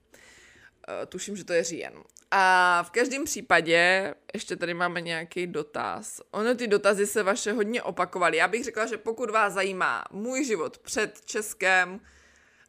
tuším, 1.08 1.36
že 1.36 1.44
to 1.44 1.52
je 1.52 1.64
říjen. 1.64 1.94
A 2.34 2.82
v 2.82 2.90
každém 2.90 3.24
případě, 3.24 4.14
ještě 4.34 4.56
tady 4.56 4.74
máme 4.74 5.00
nějaký 5.00 5.46
dotaz. 5.46 6.20
Ono 6.30 6.54
ty 6.54 6.66
dotazy 6.66 7.06
se 7.06 7.22
vaše 7.22 7.52
hodně 7.52 7.82
opakovaly. 7.82 8.36
Já 8.36 8.48
bych 8.48 8.64
řekla, 8.64 8.86
že 8.86 8.96
pokud 8.96 9.30
vás 9.30 9.52
zajímá 9.52 10.04
můj 10.10 10.44
život 10.44 10.78
před 10.78 11.20
Českem, 11.24 12.00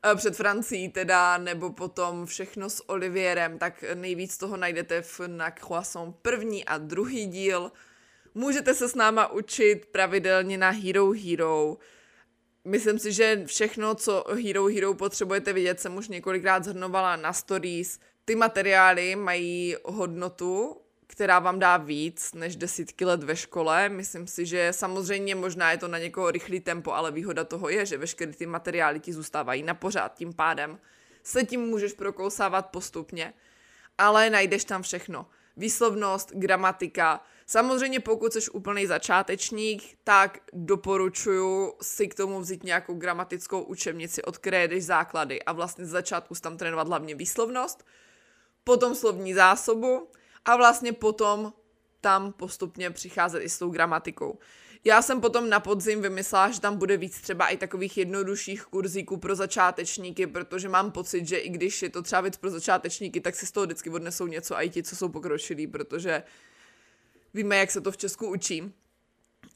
eh, 0.06 0.16
před 0.16 0.36
Francií 0.36 0.90
teda, 0.90 1.38
nebo 1.38 1.70
potom 1.70 2.26
všechno 2.26 2.70
s 2.70 2.90
Olivierem, 2.90 3.60
tak 3.60 3.84
nejvíc 3.94 4.38
toho 4.38 4.58
najdete 4.58 5.02
v 5.02 5.20
na 5.28 5.52
Croissant 5.52 6.16
první 6.22 6.66
a 6.66 6.78
druhý 6.78 7.26
díl. 7.26 7.72
Můžete 8.34 8.74
se 8.74 8.90
s 8.90 8.96
náma 8.96 9.32
učit 9.32 9.86
pravidelně 9.86 10.58
na 10.58 10.70
Hero 10.70 11.12
Hero. 11.12 11.78
Myslím 12.66 13.00
si, 13.00 13.12
že 13.14 13.44
všechno, 13.46 13.96
co 13.96 14.26
Hero 14.44 14.66
Hero 14.66 14.94
potřebujete 14.94 15.54
vidět, 15.54 15.80
jsem 15.80 15.98
už 15.98 16.08
několikrát 16.08 16.64
zhrnovala 16.64 17.16
na 17.16 17.34
stories. 17.34 18.00
Ty 18.26 18.36
materiály 18.36 19.16
mají 19.16 19.76
hodnotu, 19.86 20.78
která 21.08 21.40
vám 21.40 21.60
dá 21.60 21.78
víc 21.78 22.34
než 22.34 22.56
desítky 22.56 23.06
let 23.06 23.24
ve 23.24 23.36
škole. 23.36 23.90
Myslím 23.90 24.28
si, 24.28 24.46
že 24.46 24.74
samozřejmě 24.74 25.36
možná 25.36 25.72
je 25.72 25.78
to 25.78 25.88
na 25.88 25.98
někoho 25.98 26.32
rychlý 26.32 26.60
tempo, 26.60 26.94
ale 26.94 27.12
výhoda 27.12 27.44
toho 27.44 27.70
je, 27.70 27.86
že 27.86 27.98
veškeré 27.98 28.34
ty 28.34 28.46
materiály 28.46 29.00
ti 29.00 29.14
zůstávají 29.14 29.64
na 29.64 29.74
pořád. 29.74 30.16
Tím 30.16 30.34
pádem 30.34 30.80
se 31.24 31.44
tím 31.44 31.62
můžeš 31.62 31.94
prokousávat 31.94 32.70
postupně, 32.70 33.34
ale 33.98 34.30
najdeš 34.30 34.66
tam 34.66 34.84
všechno. 34.84 35.28
Výslovnost, 35.58 36.32
gramatika, 36.34 37.22
Samozřejmě 37.46 38.00
pokud 38.00 38.34
jsi 38.34 38.52
úplný 38.52 38.88
začátečník, 38.88 39.98
tak 40.04 40.40
doporučuji 40.54 41.74
si 41.82 42.08
k 42.08 42.16
tomu 42.16 42.40
vzít 42.40 42.64
nějakou 42.64 42.94
gramatickou 42.94 43.62
učebnici, 43.62 44.24
od 44.24 44.38
které 44.38 44.68
jdeš 44.68 44.84
základy 44.84 45.44
a 45.44 45.52
vlastně 45.52 45.86
z 45.86 45.90
začátku 45.90 46.36
tam 46.36 46.58
trénovat 46.58 46.88
hlavně 46.88 47.16
výslovnost, 47.16 47.86
potom 48.64 48.96
slovní 48.96 49.34
zásobu 49.34 50.08
a 50.46 50.58
vlastně 50.58 50.94
potom 50.94 51.54
tam 52.02 52.34
postupně 52.34 52.90
přicházet 52.90 53.40
i 53.40 53.50
s 53.50 53.60
tou 53.60 53.70
gramatikou. 53.70 54.40
Já 54.86 55.02
jsem 55.02 55.22
potom 55.22 55.50
na 55.50 55.60
podzim 55.60 56.02
vymyslela, 56.02 56.52
že 56.52 56.62
tam 56.62 56.78
bude 56.78 56.98
víc 56.98 57.22
třeba 57.22 57.48
i 57.48 57.58
takových 57.58 57.98
jednodušších 57.98 58.64
kurzíků 58.64 59.18
pro 59.18 59.36
začátečníky, 59.36 60.28
protože 60.28 60.70
mám 60.70 60.92
pocit, 60.92 61.28
že 61.28 61.38
i 61.38 61.50
když 61.50 61.82
je 61.82 61.90
to 61.90 62.02
třeba 62.02 62.22
víc 62.22 62.38
pro 62.38 62.50
začátečníky, 62.50 63.22
tak 63.22 63.36
si 63.36 63.46
z 63.46 63.52
toho 63.52 63.66
vždycky 63.66 63.90
odnesou 63.90 64.28
něco 64.28 64.56
i 64.56 64.70
ti, 64.70 64.84
co 64.84 64.96
jsou 64.96 65.10
pokročilí, 65.10 65.68
protože 65.68 66.24
Víme, 67.34 67.58
jak 67.58 67.72
se 67.72 67.82
to 67.82 67.92
v 67.92 67.98
Česku 67.98 68.28
učí, 68.28 68.74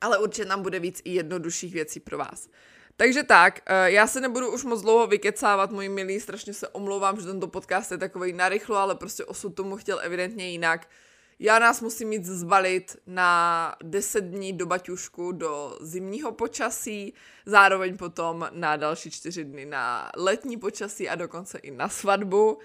ale 0.02 0.18
určitě 0.18 0.46
tam 0.46 0.62
bude 0.62 0.80
víc 0.80 1.02
i 1.04 1.12
jednodušších 1.12 1.74
věcí 1.74 2.00
pro 2.00 2.18
vás. 2.18 2.50
Takže 2.98 3.24
tak, 3.24 3.62
eh, 3.66 3.92
já 3.92 4.08
se 4.08 4.22
nebudu 4.22 4.54
už 4.54 4.64
moc 4.64 4.82
dlouho 4.82 5.08
vykecávat, 5.08 5.72
moji 5.72 5.90
milí, 5.90 6.20
strašně 6.20 6.54
se 6.54 6.68
omlouvám, 6.68 7.20
že 7.20 7.26
tento 7.26 7.48
podcast 7.48 7.92
je 7.92 7.98
takový 7.98 8.34
narychlo, 8.34 8.76
ale 8.76 8.96
prostě 8.96 9.26
osud 9.26 9.50
tomu 9.50 9.76
chtěl 9.78 10.00
evidentně 10.04 10.50
jinak. 10.50 10.88
Já 11.40 11.60
nás 11.60 11.82
musím 11.82 12.08
mít 12.08 12.26
zbalit 12.26 12.98
na 13.08 13.76
10 13.84 14.22
dní 14.22 14.54
do 14.54 14.66
Baťušku, 14.66 15.32
do 15.32 15.78
zimního 15.82 16.32
počasí, 16.32 17.14
zároveň 17.46 17.98
potom 17.98 18.50
na 18.52 18.76
další 18.76 19.12
4 19.12 19.44
dny 19.44 19.66
na 19.66 20.12
letní 20.16 20.58
počasí 20.58 21.10
a 21.10 21.16
dokonce 21.16 21.58
i 21.58 21.72
na 21.72 21.90
svatbu. 21.90 22.58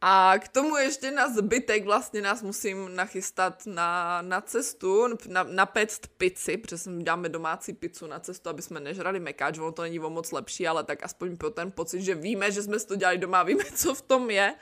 A 0.00 0.34
k 0.38 0.48
tomu 0.48 0.76
ještě 0.76 1.10
na 1.10 1.28
zbytek 1.28 1.84
vlastně 1.84 2.22
nás 2.22 2.42
musím 2.42 2.96
nachystat 2.96 3.66
na, 3.66 4.22
na 4.22 4.40
cestu, 4.40 5.08
na, 5.28 5.42
na 5.42 5.66
pect 5.66 6.06
pici, 6.06 6.56
protože 6.56 6.90
děláme 7.02 7.28
domácí 7.28 7.72
pizzu 7.72 8.06
na 8.06 8.20
cestu, 8.20 8.48
aby 8.48 8.62
jsme 8.62 8.80
nežrali 8.80 9.20
mekáč, 9.20 9.58
ono 9.58 9.72
to 9.72 9.82
není 9.82 10.00
o 10.00 10.10
moc 10.10 10.32
lepší, 10.32 10.68
ale 10.68 10.84
tak 10.84 11.02
aspoň 11.02 11.36
pro 11.36 11.50
ten 11.50 11.72
pocit, 11.72 12.02
že 12.02 12.14
víme, 12.14 12.52
že 12.52 12.62
jsme 12.62 12.78
to 12.80 12.96
dělali 12.96 13.18
doma, 13.18 13.42
víme, 13.42 13.64
co 13.74 13.94
v 13.94 14.02
tom 14.02 14.30
je. 14.30 14.54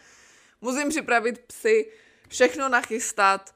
Musím 0.61 0.88
připravit 0.88 1.38
psy, 1.38 1.92
všechno 2.29 2.68
nachystat, 2.68 3.55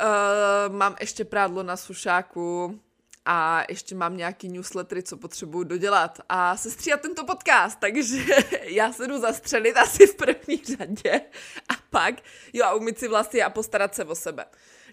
uh, 0.00 0.74
mám 0.74 0.96
ještě 1.00 1.24
prádlo 1.24 1.62
na 1.62 1.76
sušáku, 1.76 2.80
a 3.24 3.64
ještě 3.68 3.94
mám 3.94 4.16
nějaký 4.16 4.48
newslettery, 4.48 5.02
co 5.02 5.16
potřebuju 5.16 5.64
dodělat 5.64 6.20
a 6.28 6.56
sestříhat 6.56 7.00
tento 7.00 7.24
podcast, 7.24 7.80
takže 7.80 8.24
já 8.62 8.92
se 8.92 9.06
jdu 9.06 9.18
zastřelit 9.18 9.76
asi 9.76 10.06
v 10.06 10.14
první 10.14 10.62
řadě 10.76 11.20
a 11.68 11.74
pak, 11.90 12.14
jo, 12.52 12.64
a 12.64 12.74
umyt 12.74 12.98
si 12.98 13.08
vlasy 13.08 13.42
a 13.42 13.50
postarat 13.50 13.94
se 13.94 14.04
o 14.04 14.14
sebe. 14.14 14.44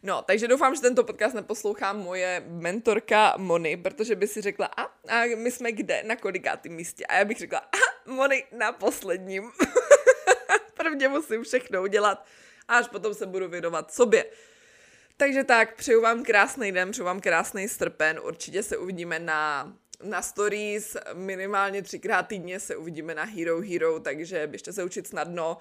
No, 0.03 0.21
takže 0.21 0.47
doufám, 0.47 0.75
že 0.75 0.81
tento 0.81 1.03
podcast 1.03 1.35
neposlouchá 1.35 1.93
moje 1.93 2.43
mentorka 2.47 3.33
Moni, 3.37 3.77
protože 3.77 4.15
by 4.15 4.27
si 4.27 4.41
řekla, 4.41 4.65
a, 4.65 4.83
a 4.83 5.35
my 5.35 5.51
jsme 5.51 5.71
kde, 5.71 6.03
na 6.03 6.15
kolikátém 6.15 6.71
místě? 6.71 7.05
A 7.05 7.15
já 7.15 7.25
bych 7.25 7.37
řekla, 7.37 7.59
a 7.59 8.09
Moni 8.11 8.43
na 8.51 8.71
posledním. 8.71 9.51
Prvně 10.73 11.07
musím 11.07 11.43
všechno 11.43 11.81
udělat 11.81 12.25
a 12.67 12.77
až 12.77 12.87
potom 12.87 13.13
se 13.13 13.25
budu 13.25 13.47
věnovat 13.47 13.93
sobě. 13.93 14.25
Takže 15.19 15.43
tak, 15.43 15.75
přeju 15.75 16.01
vám 16.01 16.23
krásný 16.23 16.71
den, 16.71 16.91
přeju 16.91 17.05
vám 17.05 17.19
krásný 17.19 17.67
srpen, 17.67 18.19
určitě 18.23 18.63
se 18.63 18.77
uvidíme 18.77 19.19
na, 19.19 19.73
na 20.03 20.21
stories, 20.21 20.97
minimálně 21.13 21.81
třikrát 21.81 22.23
týdně 22.23 22.59
se 22.59 22.75
uvidíme 22.75 23.15
na 23.15 23.23
Hero 23.23 23.61
Hero, 23.61 23.99
takže 23.99 24.47
běžte 24.47 24.73
se 24.73 24.83
učit 24.83 25.07
snadno. 25.07 25.57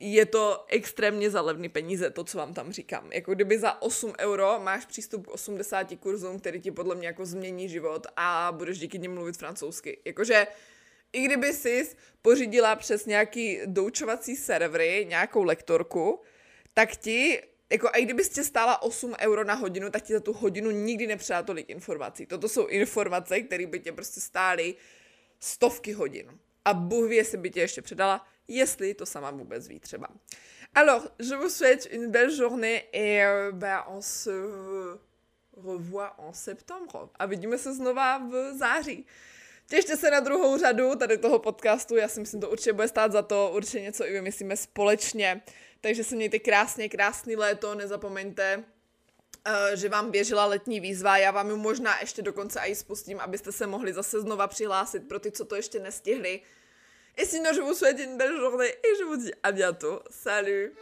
Je 0.00 0.26
to 0.26 0.64
extrémně 0.68 1.30
za 1.30 1.40
levný 1.40 1.68
peníze, 1.68 2.10
to, 2.10 2.24
co 2.24 2.38
vám 2.38 2.54
tam 2.54 2.72
říkám. 2.72 3.12
Jako 3.12 3.34
kdyby 3.34 3.58
za 3.58 3.82
8 3.82 4.12
euro 4.20 4.60
máš 4.62 4.86
přístup 4.86 5.26
k 5.26 5.30
80 5.30 5.86
kurzům, 6.00 6.38
který 6.40 6.60
ti 6.60 6.70
podle 6.70 6.94
mě 6.94 7.06
jako 7.06 7.26
změní 7.26 7.68
život 7.68 8.06
a 8.16 8.52
budeš 8.56 8.78
díky 8.78 8.98
nim 8.98 9.14
mluvit 9.14 9.36
francouzsky. 9.36 10.00
Jakože 10.04 10.46
i 11.12 11.22
kdyby 11.22 11.52
jsi 11.52 11.88
pořídila 12.22 12.76
přes 12.76 13.06
nějaký 13.06 13.60
doučovací 13.66 14.36
servery 14.36 15.06
nějakou 15.08 15.42
lektorku, 15.42 16.20
tak 16.74 16.96
ti 16.96 17.42
jako 17.70 17.88
a 17.88 17.96
i 17.96 18.04
kdybyste 18.04 18.44
stála 18.44 18.82
8 18.82 19.14
euro 19.20 19.44
na 19.44 19.54
hodinu, 19.54 19.90
tak 19.90 20.02
ti 20.02 20.12
za 20.12 20.20
tu 20.20 20.32
hodinu 20.32 20.70
nikdy 20.70 21.06
nepředá 21.06 21.42
tolik 21.42 21.70
informací. 21.70 22.26
Toto 22.26 22.48
jsou 22.48 22.66
informace, 22.66 23.40
které 23.40 23.66
by 23.66 23.80
tě 23.80 23.92
prostě 23.92 24.20
stály 24.20 24.74
stovky 25.40 25.92
hodin. 25.92 26.38
A 26.64 26.74
Bůh 26.74 27.08
ví, 27.08 27.16
jestli 27.16 27.38
by 27.38 27.50
tě 27.50 27.60
ještě 27.60 27.82
předala, 27.82 28.26
jestli 28.48 28.94
to 28.94 29.06
sama 29.06 29.30
vůbec 29.30 29.68
ví 29.68 29.80
třeba. 29.80 30.08
Alors, 30.74 31.08
je 31.18 31.36
vous 31.36 31.56
souhaite 31.56 31.88
une 31.88 32.08
belle 32.08 32.36
journée 32.36 32.82
et 32.92 33.24
euh, 33.24 33.52
bah, 33.52 33.84
on 33.88 34.02
se 34.02 34.30
revoit 35.56 36.14
en 36.18 36.32
septembre. 36.32 37.08
A 37.18 37.26
vidíme 37.26 37.58
se 37.58 37.74
znova 37.74 38.18
v 38.18 38.54
září. 38.58 39.06
Těšte 39.68 39.96
se 39.96 40.10
na 40.10 40.20
druhou 40.20 40.58
řadu 40.58 40.94
tady 40.94 41.18
toho 41.18 41.38
podcastu, 41.38 41.96
já 41.96 42.08
si 42.08 42.20
myslím, 42.20 42.40
to 42.40 42.50
určitě 42.50 42.72
bude 42.72 42.88
stát 42.88 43.12
za 43.12 43.22
to, 43.22 43.52
určitě 43.54 43.80
něco 43.80 44.06
i 44.06 44.12
vymyslíme 44.12 44.56
společně. 44.56 45.42
Takže 45.80 46.04
se 46.04 46.16
mějte 46.16 46.38
krásně, 46.38 46.88
krásný 46.88 47.36
léto, 47.36 47.74
nezapomeňte, 47.74 48.56
uh, 48.56 49.52
že 49.74 49.88
vám 49.88 50.10
běžela 50.10 50.46
letní 50.46 50.80
výzva, 50.80 51.18
já 51.18 51.30
vám 51.30 51.50
ji 51.50 51.56
možná 51.56 52.00
ještě 52.00 52.22
dokonce 52.22 52.60
i 52.60 52.74
spustím, 52.74 53.20
abyste 53.20 53.52
se 53.52 53.66
mohli 53.66 53.92
zase 53.92 54.20
znova 54.20 54.46
přihlásit 54.46 55.08
pro 55.08 55.18
ty, 55.18 55.32
co 55.32 55.44
to 55.44 55.56
ještě 55.56 55.78
nestihli. 55.78 56.40
Et 57.18 57.30
sinon, 57.30 57.54
je 57.54 57.62
vous 57.62 57.78
souhaite 57.78 58.00
une 58.00 58.18
belle 58.18 58.36
journée 58.36 58.68
et 58.68 58.98
je 58.98 59.04
vous 59.04 59.16
dis 59.16 59.32
à 59.42 59.52
bientôt. 59.52 60.00
Salut 60.10 60.72